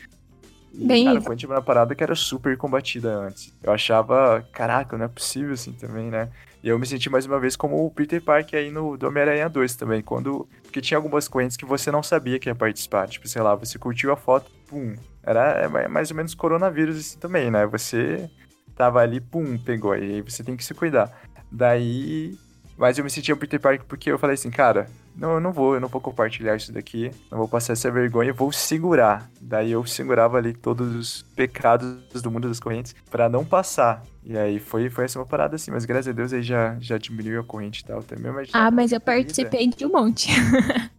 E, 0.75 0.85
Bem 0.85 1.05
cara, 1.05 1.21
corrente 1.21 1.45
era 1.47 1.55
uma 1.55 1.63
parada 1.63 1.95
que 1.95 2.03
era 2.03 2.15
super 2.17 2.57
combatida 2.57 3.15
antes. 3.15 3.55
Eu 3.63 3.73
achava, 3.73 4.45
caraca, 4.53 4.99
não 4.99 5.05
é 5.05 5.09
possível 5.09 5.55
assim 5.55 5.73
também, 5.73 6.11
né? 6.11 6.29
E 6.63 6.69
eu 6.69 6.79
me 6.79 6.87
senti 6.87 7.09
mais 7.09 7.25
uma 7.25 7.39
vez 7.39 7.55
como 7.55 7.87
o 7.87 7.91
Peter 7.91 8.21
Parker 8.21 8.59
aí 8.59 8.71
no 8.73 8.97
do 8.97 9.07
Homem-Aranha 9.07 9.49
2 9.49 9.77
também, 9.77 10.03
quando. 10.03 10.49
Porque 10.65 10.81
tinha 10.81 10.99
algumas 10.99 11.29
correntes 11.29 11.57
que 11.57 11.65
você 11.65 11.93
não 11.93 12.03
sabia 12.03 12.39
que 12.41 12.49
ia 12.49 12.55
participar. 12.55 13.07
Tipo, 13.09 13.29
sei 13.29 13.41
lá, 13.43 13.55
você 13.55 13.79
curtiu 13.79 14.13
a 14.13 14.17
foto, 14.17 14.51
pum. 14.69 14.97
Era 15.23 15.53
é 15.53 15.69
ma- 15.69 15.89
mais 15.89 16.11
ou 16.11 16.17
menos 16.17 16.35
coronavírus 16.35 16.99
assim 16.99 17.19
também, 17.19 17.49
né? 17.51 17.65
Você 17.67 18.29
tava 18.75 18.99
ali, 19.01 19.21
pum, 19.21 19.57
pegou. 19.57 19.97
E 19.97 20.17
aí 20.17 20.21
você 20.23 20.43
tem 20.43 20.57
que 20.57 20.65
se 20.65 20.75
cuidar. 20.75 21.17
Daí. 21.57 22.37
Mas 22.77 22.99
eu 22.99 23.05
me 23.05 23.11
sentia 23.11 23.35
Peter 23.35 23.59
Parker 23.59 23.87
porque 23.89 24.13
eu 24.13 24.19
falei 24.19 24.35
assim, 24.35 24.51
cara, 24.51 24.87
não, 25.17 25.33
eu 25.33 25.41
não 25.41 25.51
vou, 25.51 25.75
eu 25.75 25.81
não 25.81 25.89
vou 25.89 25.99
compartilhar 25.99 26.57
isso 26.57 26.71
daqui, 26.71 27.11
não 27.31 27.39
vou 27.39 27.49
passar 27.49 27.73
essa 27.73 27.91
vergonha, 27.91 28.29
eu 28.31 28.35
vou 28.35 28.53
segurar. 28.53 29.31
Daí 29.41 29.73
eu 29.73 29.83
segurava 29.87 30.37
ali 30.37 30.53
todos 30.53 30.95
os 30.95 31.23
pecados 31.35 32.21
do 32.23 32.31
mundo 32.31 32.49
das 32.49 32.61
correntes 32.61 32.95
pra 33.11 33.31
não 33.31 33.47
passar. 33.47 34.05
E 34.23 34.37
aí 34.37 34.59
foi, 34.59 34.91
foi 34.91 35.07
essa 35.07 35.19
uma 35.19 35.25
parada 35.25 35.57
assim, 35.57 35.71
mas 35.71 35.87
graças 35.87 36.09
a 36.09 36.13
Deus 36.13 36.35
aí 36.35 36.43
já, 36.43 36.77
já 36.79 36.99
diminuiu 36.99 37.41
a 37.41 37.45
corrente 37.45 37.81
e 37.81 37.87
tal 37.87 38.03
também. 38.03 38.31
Mas 38.31 38.51
Ah, 38.53 38.71
mas 38.71 38.93
eu 38.93 39.01
participei 39.01 39.69
de 39.69 39.87
um 39.87 39.93
monte. 39.93 40.29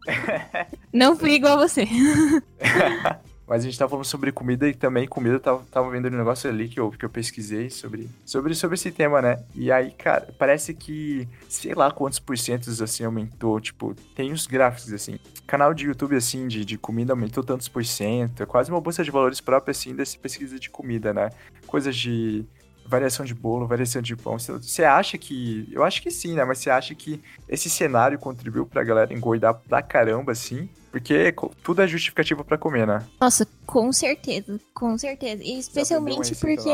não 0.92 1.16
fui 1.16 1.34
igual 1.34 1.60
a 1.60 1.68
você. 1.68 1.86
Mas 3.48 3.62
a 3.62 3.66
gente 3.66 3.80
tava 3.80 3.90
falando 3.90 4.06
sobre 4.06 4.32
comida 4.32 4.68
e 4.68 4.74
também 4.74 5.08
comida, 5.08 5.40
tava, 5.40 5.64
tava 5.72 5.90
vendo 5.90 6.08
um 6.08 6.18
negócio 6.18 6.50
ali 6.50 6.68
que 6.68 6.80
eu, 6.80 6.92
que 6.92 7.06
eu 7.06 7.10
pesquisei 7.10 7.70
sobre, 7.70 8.10
sobre, 8.26 8.54
sobre 8.54 8.76
esse 8.76 8.92
tema, 8.92 9.22
né? 9.22 9.42
E 9.56 9.72
aí, 9.72 9.92
cara, 9.92 10.28
parece 10.38 10.74
que, 10.74 11.28
sei 11.48 11.74
lá 11.74 11.90
quantos 11.90 12.20
porcentos, 12.20 12.82
assim, 12.82 13.06
aumentou, 13.06 13.60
tipo, 13.62 13.96
tem 14.14 14.34
os 14.34 14.46
gráficos, 14.46 14.92
assim. 14.92 15.18
Canal 15.46 15.74
de 15.74 15.86
YouTube, 15.86 16.16
assim, 16.16 16.46
de, 16.46 16.66
de 16.66 16.78
comida 16.78 17.14
aumentou 17.14 17.42
tantos 17.42 17.70
por 17.70 17.86
cento, 17.86 18.44
é 18.44 18.46
quase 18.46 18.70
uma 18.70 18.82
bolsa 18.82 19.02
de 19.02 19.12
valores 19.12 19.40
própria, 19.40 19.72
assim, 19.72 19.96
dessa 19.96 20.18
pesquisa 20.18 20.60
de 20.60 20.70
comida, 20.70 21.14
né? 21.14 21.30
Coisas 21.66 21.96
de 21.96 22.46
variação 22.86 23.26
de 23.26 23.34
bolo, 23.34 23.68
variação 23.68 24.02
de 24.02 24.16
pão. 24.16 24.38
Você 24.40 24.84
acha 24.84 25.18
que. 25.18 25.68
Eu 25.72 25.84
acho 25.84 26.02
que 26.02 26.10
sim, 26.10 26.36
né? 26.36 26.44
Mas 26.46 26.60
você 26.60 26.70
acha 26.70 26.96
que 26.96 27.22
esse 27.48 27.70
cenário 27.70 28.18
contribuiu 28.18 28.66
pra 28.66 28.84
galera 28.84 29.14
engordar 29.14 29.54
pra 29.54 29.82
caramba, 29.82 30.32
assim? 30.32 30.70
Porque 30.98 31.34
tudo 31.64 31.84
é 31.84 31.88
justificativo 31.88 32.44
para 32.44 32.58
comer, 32.58 32.88
né? 32.88 33.06
Nossa, 33.22 33.48
com 33.68 33.94
certeza, 33.94 34.60
com 34.74 34.98
certeza. 34.98 35.44
E 35.44 35.60
especialmente 35.60 36.36
porque. 36.36 36.70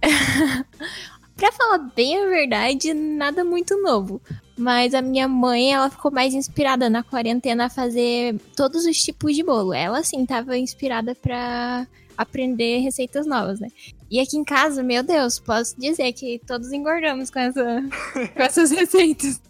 pra 1.36 1.52
falar 1.52 1.78
bem 1.94 2.22
a 2.22 2.26
verdade, 2.26 2.94
nada 2.94 3.44
muito 3.44 3.80
novo. 3.82 4.20
Mas 4.56 4.94
a 4.94 5.02
minha 5.02 5.28
mãe, 5.28 5.74
ela 5.74 5.90
ficou 5.90 6.10
mais 6.10 6.32
inspirada 6.32 6.88
na 6.88 7.02
quarentena 7.02 7.66
a 7.66 7.70
fazer 7.70 8.38
todos 8.56 8.86
os 8.86 8.96
tipos 8.96 9.36
de 9.36 9.42
bolo. 9.42 9.74
Ela, 9.74 10.02
sim, 10.02 10.24
tava 10.24 10.56
inspirada 10.56 11.14
pra 11.14 11.86
aprender 12.16 12.78
receitas 12.78 13.26
novas, 13.26 13.60
né? 13.60 13.68
E 14.10 14.20
aqui 14.20 14.38
em 14.38 14.44
casa, 14.44 14.82
meu 14.82 15.02
Deus, 15.02 15.38
posso 15.38 15.78
dizer 15.78 16.12
que 16.14 16.40
todos 16.46 16.72
engordamos 16.72 17.30
com, 17.30 17.38
essa, 17.38 17.82
com 18.34 18.42
essas 18.42 18.70
receitas. 18.70 19.40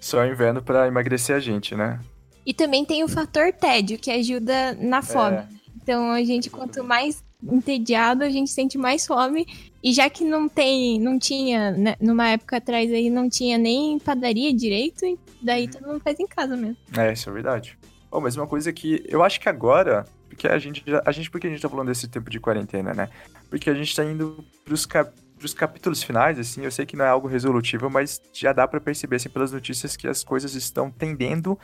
Só 0.00 0.24
inverno 0.26 0.62
para 0.62 0.86
emagrecer 0.86 1.36
a 1.36 1.40
gente, 1.40 1.74
né? 1.74 2.00
E 2.44 2.52
também 2.52 2.84
tem 2.84 3.02
o 3.02 3.08
fator 3.08 3.52
tédio, 3.52 3.98
que 3.98 4.10
ajuda 4.10 4.74
na 4.74 5.02
fome. 5.02 5.36
É. 5.36 5.46
Então 5.82 6.10
a 6.10 6.22
gente, 6.22 6.50
quanto 6.50 6.82
mais 6.82 7.22
entediado, 7.42 8.24
a 8.24 8.30
gente 8.30 8.50
sente 8.50 8.78
mais 8.78 9.06
fome. 9.06 9.46
E 9.82 9.92
já 9.92 10.08
que 10.08 10.24
não 10.24 10.48
tem, 10.48 10.98
não 10.98 11.18
tinha, 11.18 11.72
né, 11.72 11.96
numa 12.00 12.30
época 12.30 12.56
atrás 12.56 12.90
aí, 12.90 13.10
não 13.10 13.28
tinha 13.28 13.58
nem 13.58 13.98
padaria 13.98 14.52
direito, 14.52 15.18
daí 15.42 15.64
uhum. 15.64 15.70
todo 15.70 15.86
mundo 15.88 16.00
faz 16.00 16.18
em 16.18 16.26
casa 16.26 16.56
mesmo. 16.56 16.76
É, 16.96 17.12
isso 17.12 17.28
é 17.28 17.32
verdade. 17.32 17.78
Bom, 18.10 18.20
mas 18.20 18.36
uma 18.36 18.46
coisa 18.46 18.72
que 18.72 19.04
eu 19.08 19.22
acho 19.22 19.40
que 19.40 19.48
agora 19.48 20.06
porque 20.34 20.48
a 20.48 20.58
gente, 20.58 20.84
a 21.04 21.12
gente, 21.12 21.30
por 21.30 21.40
que 21.40 21.46
a 21.46 21.50
gente 21.50 21.62
tá 21.62 21.68
falando 21.68 21.88
desse 21.88 22.08
tempo 22.08 22.28
de 22.28 22.40
quarentena, 22.40 22.92
né? 22.92 23.08
Porque 23.48 23.70
a 23.70 23.74
gente 23.74 23.94
tá 23.94 24.04
indo 24.04 24.44
pros, 24.64 24.84
cap, 24.84 25.12
pros 25.38 25.54
capítulos 25.54 26.02
finais, 26.02 26.38
assim, 26.38 26.62
eu 26.62 26.72
sei 26.72 26.84
que 26.84 26.96
não 26.96 27.04
é 27.04 27.08
algo 27.08 27.28
resolutivo, 27.28 27.88
mas 27.88 28.20
já 28.32 28.52
dá 28.52 28.66
para 28.66 28.80
perceber, 28.80 29.16
assim, 29.16 29.28
pelas 29.28 29.52
notícias 29.52 29.96
que 29.96 30.08
as 30.08 30.24
coisas 30.24 30.54
estão 30.54 30.90
tendendo 30.90 31.58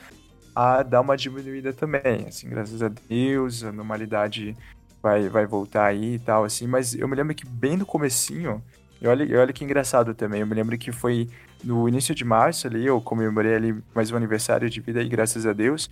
a 0.55 0.83
dar 0.83 1.01
uma 1.01 1.17
diminuída 1.17 1.73
também, 1.73 2.27
assim, 2.29 2.49
graças 2.49 2.83
a 2.83 2.89
Deus, 3.09 3.63
a 3.65 3.73
normalidade 3.73 4.57
vai, 5.03 5.29
vai 5.29 5.47
voltar 5.47 5.87
aí 5.87 6.15
e 6.15 6.19
tal, 6.19 6.45
assim, 6.45 6.67
mas 6.67 6.95
eu 6.95 7.09
me 7.09 7.17
lembro 7.17 7.35
que 7.35 7.47
bem 7.47 7.77
no 7.77 7.87
comecinho, 7.87 8.63
e 9.01 9.07
olha, 9.07 9.41
olha 9.41 9.53
que 9.53 9.65
engraçado 9.65 10.15
também, 10.15 10.41
eu 10.41 10.47
me 10.47 10.55
lembro 10.55 10.77
que 10.77 10.93
foi 10.93 11.29
no 11.65 11.89
início 11.89 12.15
de 12.15 12.25
março 12.25 12.67
ali, 12.67 12.87
eu 12.87 13.01
comemorei 13.01 13.55
ali 13.55 13.83
mais 13.95 14.11
um 14.11 14.17
aniversário 14.17 14.69
de 14.69 14.81
vida 14.81 15.01
aí, 15.01 15.09
graças 15.09 15.47
a 15.47 15.53
Deus, 15.53 15.91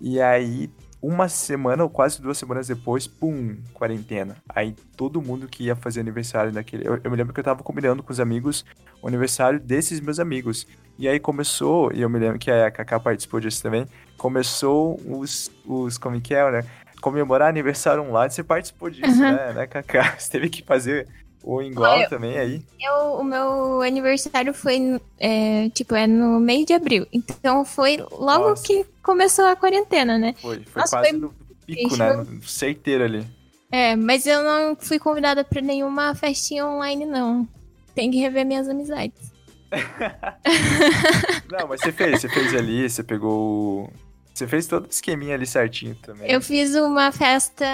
e 0.00 0.20
aí 0.20 0.70
uma 1.00 1.28
semana 1.28 1.82
ou 1.82 1.90
quase 1.90 2.20
duas 2.20 2.38
semanas 2.38 2.68
depois, 2.68 3.06
pum, 3.06 3.56
quarentena. 3.72 4.36
Aí 4.48 4.74
todo 4.96 5.22
mundo 5.22 5.46
que 5.46 5.64
ia 5.64 5.76
fazer 5.76 6.00
aniversário 6.00 6.52
daquele. 6.52 6.86
Eu, 6.86 6.98
eu, 7.02 7.10
me 7.10 7.16
lembro 7.16 7.32
que 7.32 7.40
eu 7.40 7.44
tava 7.44 7.62
combinando 7.62 8.02
com 8.02 8.12
os 8.12 8.20
amigos 8.20 8.64
o 9.02 9.08
aniversário 9.08 9.60
desses 9.60 10.00
meus 10.00 10.18
amigos. 10.18 10.66
E 10.98 11.06
aí 11.06 11.20
começou, 11.20 11.92
e 11.92 12.00
eu 12.00 12.08
me 12.08 12.18
lembro 12.18 12.38
que 12.38 12.50
a 12.50 12.70
Kaká 12.70 12.98
participou 12.98 13.38
disso 13.38 13.62
também, 13.62 13.86
começou 14.16 14.98
os, 15.04 15.50
os 15.66 15.98
como 15.98 16.20
que 16.20 16.34
é, 16.34 16.50
né? 16.50 16.64
Comemorar 17.02 17.48
aniversário 17.48 18.02
online. 18.02 18.32
Você 18.32 18.42
participou 18.42 18.88
disso, 18.88 19.12
uhum. 19.12 19.32
né, 19.32 19.52
né, 19.52 19.66
Kaká? 19.66 20.16
Você 20.18 20.30
teve 20.30 20.48
que 20.48 20.62
fazer 20.62 21.06
o 21.46 21.62
igual 21.62 22.00
eu, 22.00 22.08
também 22.08 22.36
aí? 22.36 22.60
Eu, 22.80 23.20
o 23.20 23.22
meu 23.22 23.80
aniversário 23.80 24.52
foi, 24.52 25.00
é, 25.16 25.68
tipo, 25.68 25.94
é 25.94 26.04
no 26.04 26.40
mês 26.40 26.66
de 26.66 26.72
abril. 26.72 27.06
Então 27.12 27.64
foi 27.64 27.98
logo 28.10 28.48
Nossa. 28.48 28.64
que 28.64 28.84
começou 29.00 29.44
a 29.44 29.54
quarentena, 29.54 30.18
né? 30.18 30.34
Foi, 30.42 30.60
foi 30.64 30.80
Nossa, 30.80 30.96
quase 30.96 31.10
foi... 31.10 31.18
no 31.20 31.32
pico, 31.64 31.96
né? 31.96 32.14
No 32.14 32.42
certeiro 32.42 33.04
ali. 33.04 33.24
É, 33.70 33.94
mas 33.94 34.26
eu 34.26 34.42
não 34.42 34.74
fui 34.74 34.98
convidada 34.98 35.44
pra 35.44 35.62
nenhuma 35.62 36.16
festinha 36.16 36.66
online, 36.66 37.06
não. 37.06 37.46
Tem 37.94 38.10
que 38.10 38.18
rever 38.18 38.44
minhas 38.44 38.68
amizades. 38.68 39.32
não, 41.48 41.68
mas 41.68 41.80
você 41.80 41.92
fez, 41.92 42.22
você 42.22 42.28
fez 42.28 42.54
ali, 42.56 42.90
você 42.90 43.04
pegou 43.04 43.88
você 44.36 44.46
fez 44.46 44.66
todo 44.66 44.84
o 44.84 44.90
esqueminha 44.90 45.34
ali 45.34 45.46
certinho 45.46 45.94
também. 45.94 46.30
Eu 46.30 46.42
fiz 46.42 46.74
uma 46.74 47.10
festa 47.10 47.64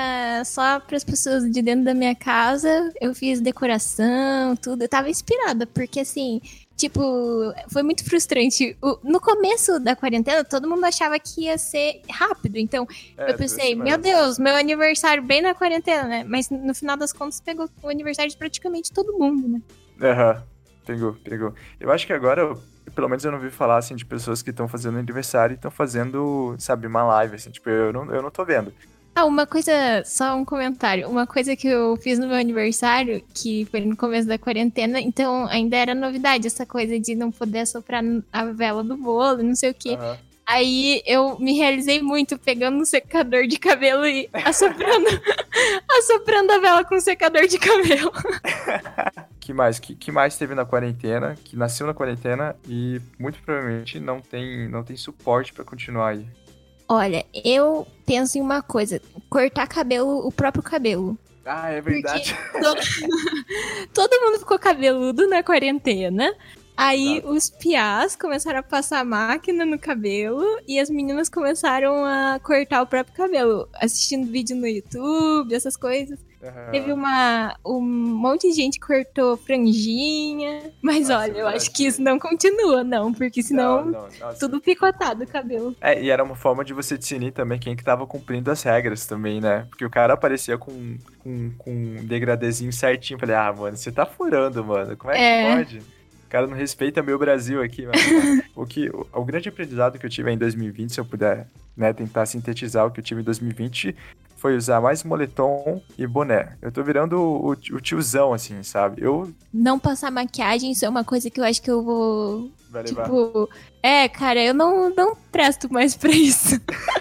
só 0.44 0.78
para 0.78 0.96
as 0.96 1.02
pessoas 1.02 1.50
de 1.50 1.60
dentro 1.60 1.84
da 1.84 1.92
minha 1.92 2.14
casa. 2.14 2.92
Eu 3.00 3.12
fiz 3.16 3.40
decoração, 3.40 4.54
tudo. 4.54 4.82
Eu 4.82 4.88
tava 4.88 5.10
inspirada, 5.10 5.66
porque 5.66 5.98
assim, 5.98 6.40
tipo, 6.76 7.00
foi 7.68 7.82
muito 7.82 8.04
frustrante. 8.04 8.76
no 9.02 9.20
começo 9.20 9.80
da 9.80 9.96
quarentena, 9.96 10.44
todo 10.44 10.68
mundo 10.68 10.84
achava 10.84 11.18
que 11.18 11.46
ia 11.46 11.58
ser 11.58 12.00
rápido. 12.08 12.56
Então, 12.56 12.86
é, 13.18 13.32
eu 13.32 13.36
pensei, 13.36 13.74
meu 13.74 13.98
Deus, 13.98 14.38
meu 14.38 14.54
aniversário 14.54 15.20
bem 15.20 15.42
na 15.42 15.56
quarentena, 15.56 16.04
né? 16.04 16.24
Mas 16.24 16.48
no 16.48 16.74
final 16.76 16.96
das 16.96 17.12
contas, 17.12 17.40
pegou 17.40 17.68
o 17.82 17.88
aniversário 17.88 18.30
de 18.30 18.36
praticamente 18.36 18.92
todo 18.92 19.18
mundo, 19.18 19.48
né? 19.48 19.60
Aham. 20.00 20.34
Uhum. 20.34 20.52
Pegou, 20.84 21.12
pegou. 21.24 21.54
Eu 21.80 21.90
acho 21.90 22.06
que 22.06 22.12
agora 22.12 22.56
pelo 22.94 23.08
menos 23.08 23.24
eu 23.24 23.32
não 23.32 23.38
vi 23.38 23.50
falar, 23.50 23.78
assim, 23.78 23.94
de 23.94 24.04
pessoas 24.04 24.42
que 24.42 24.50
estão 24.50 24.68
fazendo 24.68 24.98
aniversário 24.98 25.54
e 25.54 25.56
estão 25.56 25.70
fazendo, 25.70 26.54
sabe, 26.58 26.86
uma 26.86 27.04
live, 27.04 27.36
assim, 27.36 27.50
tipo, 27.50 27.68
eu 27.68 27.92
não, 27.92 28.12
eu 28.12 28.22
não 28.22 28.30
tô 28.30 28.44
vendo. 28.44 28.72
Ah, 29.14 29.26
uma 29.26 29.46
coisa, 29.46 29.72
só 30.06 30.34
um 30.34 30.44
comentário. 30.44 31.08
Uma 31.08 31.26
coisa 31.26 31.54
que 31.54 31.68
eu 31.68 31.96
fiz 31.98 32.18
no 32.18 32.26
meu 32.26 32.36
aniversário, 32.36 33.22
que 33.34 33.66
foi 33.66 33.80
no 33.80 33.94
começo 33.94 34.26
da 34.26 34.38
quarentena, 34.38 34.98
então 35.00 35.46
ainda 35.48 35.76
era 35.76 35.94
novidade 35.94 36.46
essa 36.46 36.64
coisa 36.64 36.98
de 36.98 37.14
não 37.14 37.30
poder 37.30 37.66
soprar 37.66 38.02
a 38.32 38.44
vela 38.46 38.82
do 38.82 38.96
bolo, 38.96 39.42
não 39.42 39.54
sei 39.54 39.70
o 39.70 39.74
quê. 39.74 39.98
Uhum. 40.00 40.31
Aí 40.46 41.02
eu 41.06 41.38
me 41.38 41.56
realizei 41.56 42.02
muito 42.02 42.38
pegando 42.38 42.78
um 42.78 42.84
secador 42.84 43.46
de 43.46 43.58
cabelo 43.58 44.06
e 44.06 44.28
assoprando, 44.44 45.06
assoprando 45.98 46.52
a 46.52 46.58
vela 46.58 46.84
com 46.84 46.96
um 46.96 47.00
secador 47.00 47.46
de 47.46 47.58
cabelo. 47.58 48.12
que 49.38 49.52
mais? 49.52 49.78
Que, 49.78 49.94
que 49.94 50.10
mais 50.10 50.36
teve 50.36 50.54
na 50.54 50.64
quarentena? 50.64 51.36
Que 51.44 51.56
nasceu 51.56 51.86
na 51.86 51.94
quarentena 51.94 52.56
e 52.68 53.00
muito 53.18 53.40
provavelmente 53.42 54.00
não 54.00 54.20
tem, 54.20 54.68
não 54.68 54.82
tem 54.82 54.96
suporte 54.96 55.52
para 55.52 55.64
continuar 55.64 56.08
aí. 56.08 56.26
Olha, 56.88 57.24
eu 57.32 57.86
penso 58.04 58.36
em 58.36 58.40
uma 58.40 58.60
coisa: 58.62 59.00
cortar 59.30 59.66
cabelo, 59.68 60.26
o 60.26 60.32
próprio 60.32 60.62
cabelo. 60.62 61.16
Ah, 61.44 61.70
é 61.70 61.80
verdade. 61.80 62.36
Todo... 62.52 62.80
todo 63.92 64.20
mundo 64.20 64.38
ficou 64.40 64.58
cabeludo 64.58 65.28
na 65.28 65.42
quarentena. 65.42 66.32
Aí 66.76 67.18
Exato. 67.18 67.30
os 67.30 67.50
piás 67.50 68.16
começaram 68.16 68.58
a 68.58 68.62
passar 68.62 69.04
máquina 69.04 69.64
no 69.64 69.78
cabelo 69.78 70.42
e 70.66 70.80
as 70.80 70.88
meninas 70.88 71.28
começaram 71.28 72.04
a 72.04 72.40
cortar 72.42 72.82
o 72.82 72.86
próprio 72.86 73.14
cabelo, 73.14 73.68
assistindo 73.74 74.30
vídeo 74.30 74.56
no 74.56 74.66
YouTube, 74.66 75.54
essas 75.54 75.76
coisas. 75.76 76.18
Uhum. 76.42 76.70
Teve 76.72 76.92
uma. 76.92 77.56
Um 77.64 77.80
monte 77.80 78.48
de 78.48 78.54
gente 78.54 78.80
cortou 78.80 79.36
franjinha. 79.36 80.72
Mas 80.82 81.08
Nossa, 81.08 81.20
olha, 81.20 81.38
eu 81.38 81.46
acho 81.46 81.70
que 81.70 81.86
isso 81.86 82.02
não 82.02 82.18
continua, 82.18 82.82
não, 82.82 83.12
porque 83.14 83.44
senão 83.44 83.84
não, 83.84 84.08
não, 84.20 84.34
tudo 84.34 84.60
picotado 84.60 85.22
o 85.22 85.26
cabelo. 85.26 85.76
É, 85.80 86.02
e 86.02 86.10
era 86.10 86.24
uma 86.24 86.34
forma 86.34 86.64
de 86.64 86.74
você 86.74 86.98
definir 86.98 87.30
também 87.30 87.60
quem 87.60 87.76
que 87.76 87.84
tava 87.84 88.04
cumprindo 88.08 88.50
as 88.50 88.60
regras 88.64 89.06
também, 89.06 89.40
né? 89.40 89.66
Porque 89.70 89.84
o 89.84 89.90
cara 89.90 90.14
aparecia 90.14 90.58
com, 90.58 90.98
com, 91.20 91.52
com 91.56 91.70
um 91.70 92.04
degradezinho 92.04 92.72
certinho. 92.72 93.20
Falei, 93.20 93.36
ah, 93.36 93.52
mano, 93.52 93.76
você 93.76 93.92
tá 93.92 94.04
furando, 94.04 94.64
mano. 94.64 94.96
Como 94.96 95.12
é 95.12 95.16
que 95.16 95.22
é. 95.22 95.56
pode? 95.56 96.01
Cara 96.32 96.46
não 96.46 96.56
respeita 96.56 97.02
meu 97.02 97.18
Brasil 97.18 97.60
aqui, 97.60 97.82
mano. 97.82 97.92
o 98.56 98.64
que 98.64 98.88
o, 98.88 99.06
o, 99.12 99.22
grande 99.22 99.50
aprendizado 99.50 99.98
que 99.98 100.06
eu 100.06 100.10
tive 100.10 100.32
em 100.32 100.38
2020, 100.38 100.90
se 100.90 100.98
eu 100.98 101.04
puder, 101.04 101.46
né, 101.76 101.92
tentar 101.92 102.24
sintetizar 102.24 102.86
o 102.86 102.90
que 102.90 103.00
eu 103.00 103.04
tive 103.04 103.20
em 103.20 103.24
2020, 103.24 103.94
foi 104.38 104.56
usar 104.56 104.80
mais 104.80 105.04
moletom 105.04 105.82
e 105.98 106.06
boné. 106.06 106.56
Eu 106.62 106.72
tô 106.72 106.82
virando 106.82 107.20
o, 107.20 107.50
o 107.50 107.80
tiozão, 107.80 108.32
assim, 108.32 108.62
sabe? 108.62 109.02
Eu. 109.02 109.30
Não 109.52 109.78
passar 109.78 110.10
maquiagem, 110.10 110.72
isso 110.72 110.86
é 110.86 110.88
uma 110.88 111.04
coisa 111.04 111.28
que 111.28 111.38
eu 111.38 111.44
acho 111.44 111.60
que 111.60 111.70
eu 111.70 111.82
vou. 111.82 112.50
Vai 112.70 112.82
levar. 112.82 113.04
Tipo, 113.04 113.50
é, 113.82 114.08
cara, 114.08 114.42
eu 114.42 114.54
não, 114.54 114.88
não 114.88 115.14
presto 115.30 115.70
mais 115.70 115.94
pra 115.94 116.10
isso. 116.10 116.58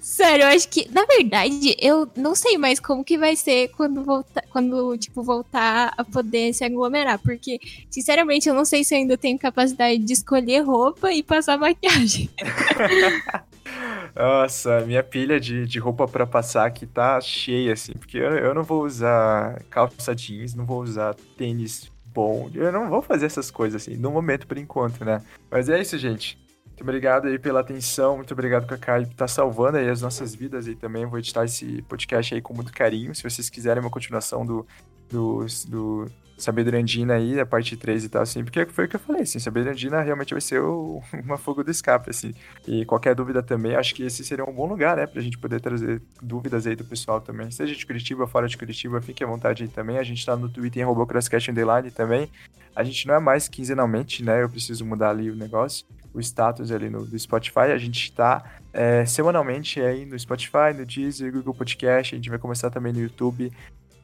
Sério, 0.00 0.44
eu 0.44 0.48
acho 0.48 0.68
que, 0.68 0.90
na 0.92 1.04
verdade, 1.04 1.76
eu 1.80 2.08
não 2.16 2.34
sei 2.34 2.58
mais 2.58 2.80
como 2.80 3.04
que 3.04 3.16
vai 3.16 3.36
ser 3.36 3.68
quando 3.68 4.02
voltar, 4.02 4.44
quando, 4.50 4.96
tipo, 4.98 5.22
voltar 5.22 5.92
a 5.96 6.04
poder 6.04 6.52
se 6.52 6.64
aglomerar. 6.64 7.18
Porque, 7.18 7.60
sinceramente, 7.90 8.48
eu 8.48 8.54
não 8.54 8.64
sei 8.64 8.84
se 8.84 8.94
eu 8.94 8.98
ainda 8.98 9.16
tenho 9.16 9.38
capacidade 9.38 9.98
de 9.98 10.12
escolher 10.12 10.60
roupa 10.60 11.12
e 11.12 11.22
passar 11.22 11.58
maquiagem. 11.58 12.28
Nossa, 14.14 14.80
minha 14.82 15.02
pilha 15.02 15.40
de, 15.40 15.66
de 15.66 15.78
roupa 15.78 16.06
para 16.06 16.26
passar 16.26 16.66
aqui 16.66 16.86
tá 16.86 17.20
cheia, 17.20 17.72
assim, 17.72 17.92
porque 17.94 18.18
eu, 18.18 18.36
eu 18.36 18.54
não 18.54 18.62
vou 18.62 18.84
usar 18.84 19.60
calça 19.70 20.14
jeans, 20.14 20.54
não 20.54 20.64
vou 20.64 20.82
usar 20.82 21.14
tênis 21.36 21.90
bom, 22.14 22.48
eu 22.54 22.70
não 22.70 22.88
vou 22.88 23.02
fazer 23.02 23.26
essas 23.26 23.50
coisas, 23.50 23.82
assim, 23.82 23.96
no 23.96 24.12
momento 24.12 24.46
por 24.46 24.56
enquanto, 24.56 25.04
né? 25.04 25.20
Mas 25.50 25.68
é 25.68 25.80
isso, 25.80 25.98
gente. 25.98 26.38
Muito 26.74 26.82
obrigado 26.82 27.28
aí 27.28 27.38
pela 27.38 27.60
atenção, 27.60 28.16
muito 28.16 28.32
obrigado, 28.32 28.66
Kaká, 28.66 28.94
por 28.94 29.02
estar 29.02 29.14
tá 29.14 29.28
salvando 29.28 29.78
aí 29.78 29.88
as 29.88 30.02
nossas 30.02 30.34
vidas 30.34 30.66
aí 30.66 30.74
também. 30.74 31.06
vou 31.06 31.20
editar 31.20 31.44
esse 31.44 31.82
podcast 31.82 32.34
aí 32.34 32.42
com 32.42 32.52
muito 32.52 32.72
carinho. 32.72 33.14
Se 33.14 33.22
vocês 33.22 33.48
quiserem 33.48 33.80
uma 33.80 33.90
continuação 33.90 34.44
do, 34.44 34.66
do, 35.10 35.46
do 35.68 36.06
Sabedoria 36.36 36.80
Andina 36.80 37.14
aí, 37.14 37.38
a 37.38 37.46
parte 37.46 37.76
3 37.76 38.04
e 38.04 38.08
tal, 38.08 38.22
assim, 38.22 38.44
porque 38.44 38.66
foi 38.66 38.86
o 38.86 38.88
que 38.88 38.96
eu 38.96 39.00
falei, 39.00 39.22
assim, 39.22 39.38
Sabedoria 39.38 39.72
Andina 39.72 40.00
realmente 40.00 40.34
vai 40.34 40.40
ser 40.40 40.60
o, 40.60 41.00
uma 41.24 41.38
fogo 41.38 41.62
do 41.62 41.70
escape, 41.70 42.10
assim. 42.10 42.34
E 42.66 42.84
qualquer 42.84 43.14
dúvida 43.14 43.42
também, 43.42 43.76
acho 43.76 43.94
que 43.94 44.02
esse 44.02 44.24
seria 44.24 44.44
um 44.44 44.52
bom 44.52 44.66
lugar, 44.66 44.96
né, 44.96 45.06
pra 45.06 45.22
gente 45.22 45.38
poder 45.38 45.60
trazer 45.60 46.02
dúvidas 46.20 46.66
aí 46.66 46.74
do 46.74 46.84
pessoal 46.84 47.20
também. 47.20 47.50
Seja 47.50 47.74
de 47.74 47.86
Curitiba, 47.86 48.26
fora 48.26 48.48
de 48.48 48.58
Curitiba, 48.58 49.00
fique 49.00 49.22
à 49.22 49.26
vontade 49.26 49.62
aí 49.62 49.68
também. 49.68 49.98
A 49.98 50.02
gente 50.02 50.24
tá 50.24 50.36
no 50.36 50.48
Twitter 50.48 50.82
em 50.82 50.84
RoboCrossCast 50.84 51.50
Underline 51.50 51.90
também. 51.90 52.28
A 52.74 52.82
gente 52.82 53.06
não 53.06 53.14
é 53.14 53.20
mais 53.20 53.46
quinzenalmente, 53.48 54.24
né, 54.24 54.42
eu 54.42 54.48
preciso 54.48 54.84
mudar 54.84 55.10
ali 55.10 55.30
o 55.30 55.36
negócio 55.36 55.86
o 56.14 56.20
status 56.20 56.70
ali 56.70 56.88
no 56.88 57.04
do 57.04 57.18
Spotify. 57.18 57.72
A 57.72 57.78
gente 57.78 58.04
está 58.04 58.58
é, 58.72 59.04
semanalmente 59.04 59.80
aí 59.80 60.06
no 60.06 60.16
Spotify, 60.16 60.72
no 60.76 60.86
Deezer, 60.86 61.32
Google 61.32 61.52
Podcast. 61.52 62.14
A 62.14 62.16
gente 62.16 62.30
vai 62.30 62.38
começar 62.38 62.70
também 62.70 62.92
no 62.92 63.00
YouTube. 63.00 63.52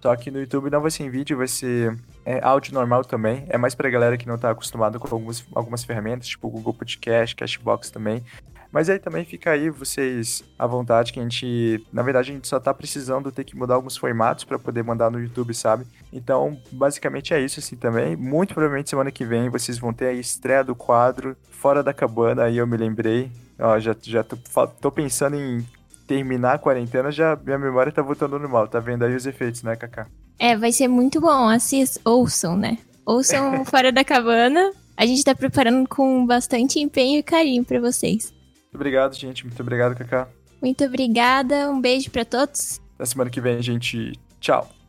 Só 0.02 0.14
que 0.16 0.30
no 0.30 0.40
YouTube 0.40 0.70
não 0.70 0.80
vai 0.80 0.90
ser 0.90 1.04
em 1.04 1.10
vídeo, 1.10 1.36
vai 1.36 1.48
ser 1.48 1.96
é, 2.24 2.40
áudio 2.42 2.72
normal 2.72 3.04
também. 3.04 3.44
É 3.48 3.58
mais 3.58 3.74
pra 3.74 3.90
galera 3.90 4.16
que 4.16 4.26
não 4.26 4.38
tá 4.38 4.50
acostumado 4.50 4.98
com 4.98 5.14
algumas, 5.14 5.44
algumas 5.54 5.84
ferramentas, 5.84 6.28
tipo 6.28 6.48
Google 6.48 6.74
Podcast, 6.74 7.36
Cashbox 7.36 7.90
também. 7.90 8.24
Mas 8.72 8.88
aí 8.88 8.98
também 8.98 9.24
fica 9.24 9.50
aí 9.50 9.68
vocês 9.68 10.44
à 10.58 10.66
vontade 10.66 11.12
que 11.12 11.18
a 11.18 11.22
gente, 11.22 11.84
na 11.92 12.02
verdade, 12.02 12.30
a 12.30 12.34
gente 12.34 12.46
só 12.46 12.60
tá 12.60 12.72
precisando 12.72 13.32
ter 13.32 13.42
que 13.42 13.56
mudar 13.56 13.74
alguns 13.74 13.96
formatos 13.96 14.44
para 14.44 14.58
poder 14.58 14.84
mandar 14.84 15.10
no 15.10 15.20
YouTube, 15.20 15.52
sabe? 15.52 15.84
Então, 16.12 16.56
basicamente 16.70 17.34
é 17.34 17.40
isso 17.40 17.58
assim 17.58 17.76
também. 17.76 18.14
Muito 18.14 18.54
provavelmente 18.54 18.88
semana 18.88 19.10
que 19.10 19.24
vem 19.24 19.48
vocês 19.48 19.76
vão 19.76 19.92
ter 19.92 20.06
a 20.06 20.12
estreia 20.12 20.62
do 20.62 20.74
quadro 20.74 21.36
Fora 21.50 21.82
da 21.82 21.92
Cabana, 21.92 22.44
aí 22.44 22.58
eu 22.58 22.66
me 22.66 22.76
lembrei. 22.76 23.30
Ó, 23.58 23.78
já, 23.80 23.94
já 24.00 24.22
tô, 24.22 24.36
tô 24.80 24.90
pensando 24.90 25.36
em 25.36 25.66
terminar 26.11 26.55
a 26.55 26.59
quarentena, 26.59 27.12
já 27.12 27.37
minha 27.37 27.57
memória 27.57 27.92
tá 27.92 28.03
voltando 28.03 28.35
ao 28.35 28.40
normal. 28.40 28.66
Tá 28.66 28.81
vendo 28.81 29.05
aí 29.05 29.14
os 29.14 29.27
efeitos, 29.27 29.62
né, 29.62 29.77
Kaká? 29.77 30.09
É, 30.40 30.57
vai 30.57 30.73
ser 30.73 30.88
muito 30.88 31.20
bom. 31.20 31.49
Assistam, 31.49 32.01
ouçam, 32.05 32.57
né? 32.57 32.79
Ouçam 33.07 33.62
Fora 33.64 33.92
da 33.92 34.03
Cabana. 34.03 34.73
A 34.96 35.07
gente 35.07 35.23
tá 35.23 35.37
preparando 35.37 35.88
com 35.88 36.27
bastante 36.27 36.81
empenho 36.81 37.20
e 37.20 37.23
carinho 37.23 37.64
para 37.64 37.79
vocês. 37.79 38.35
Muito 38.64 38.75
obrigado, 38.75 39.14
gente. 39.14 39.46
Muito 39.46 39.62
obrigado, 39.62 39.96
Kaká. 39.96 40.27
Muito 40.61 40.85
obrigada. 40.85 41.70
Um 41.70 41.81
beijo 41.81 42.11
para 42.11 42.25
todos. 42.25 42.81
Na 42.99 43.07
semana 43.07 43.31
que 43.31 43.40
vem, 43.40 43.62
gente. 43.62 44.12
Tchau. 44.40 44.79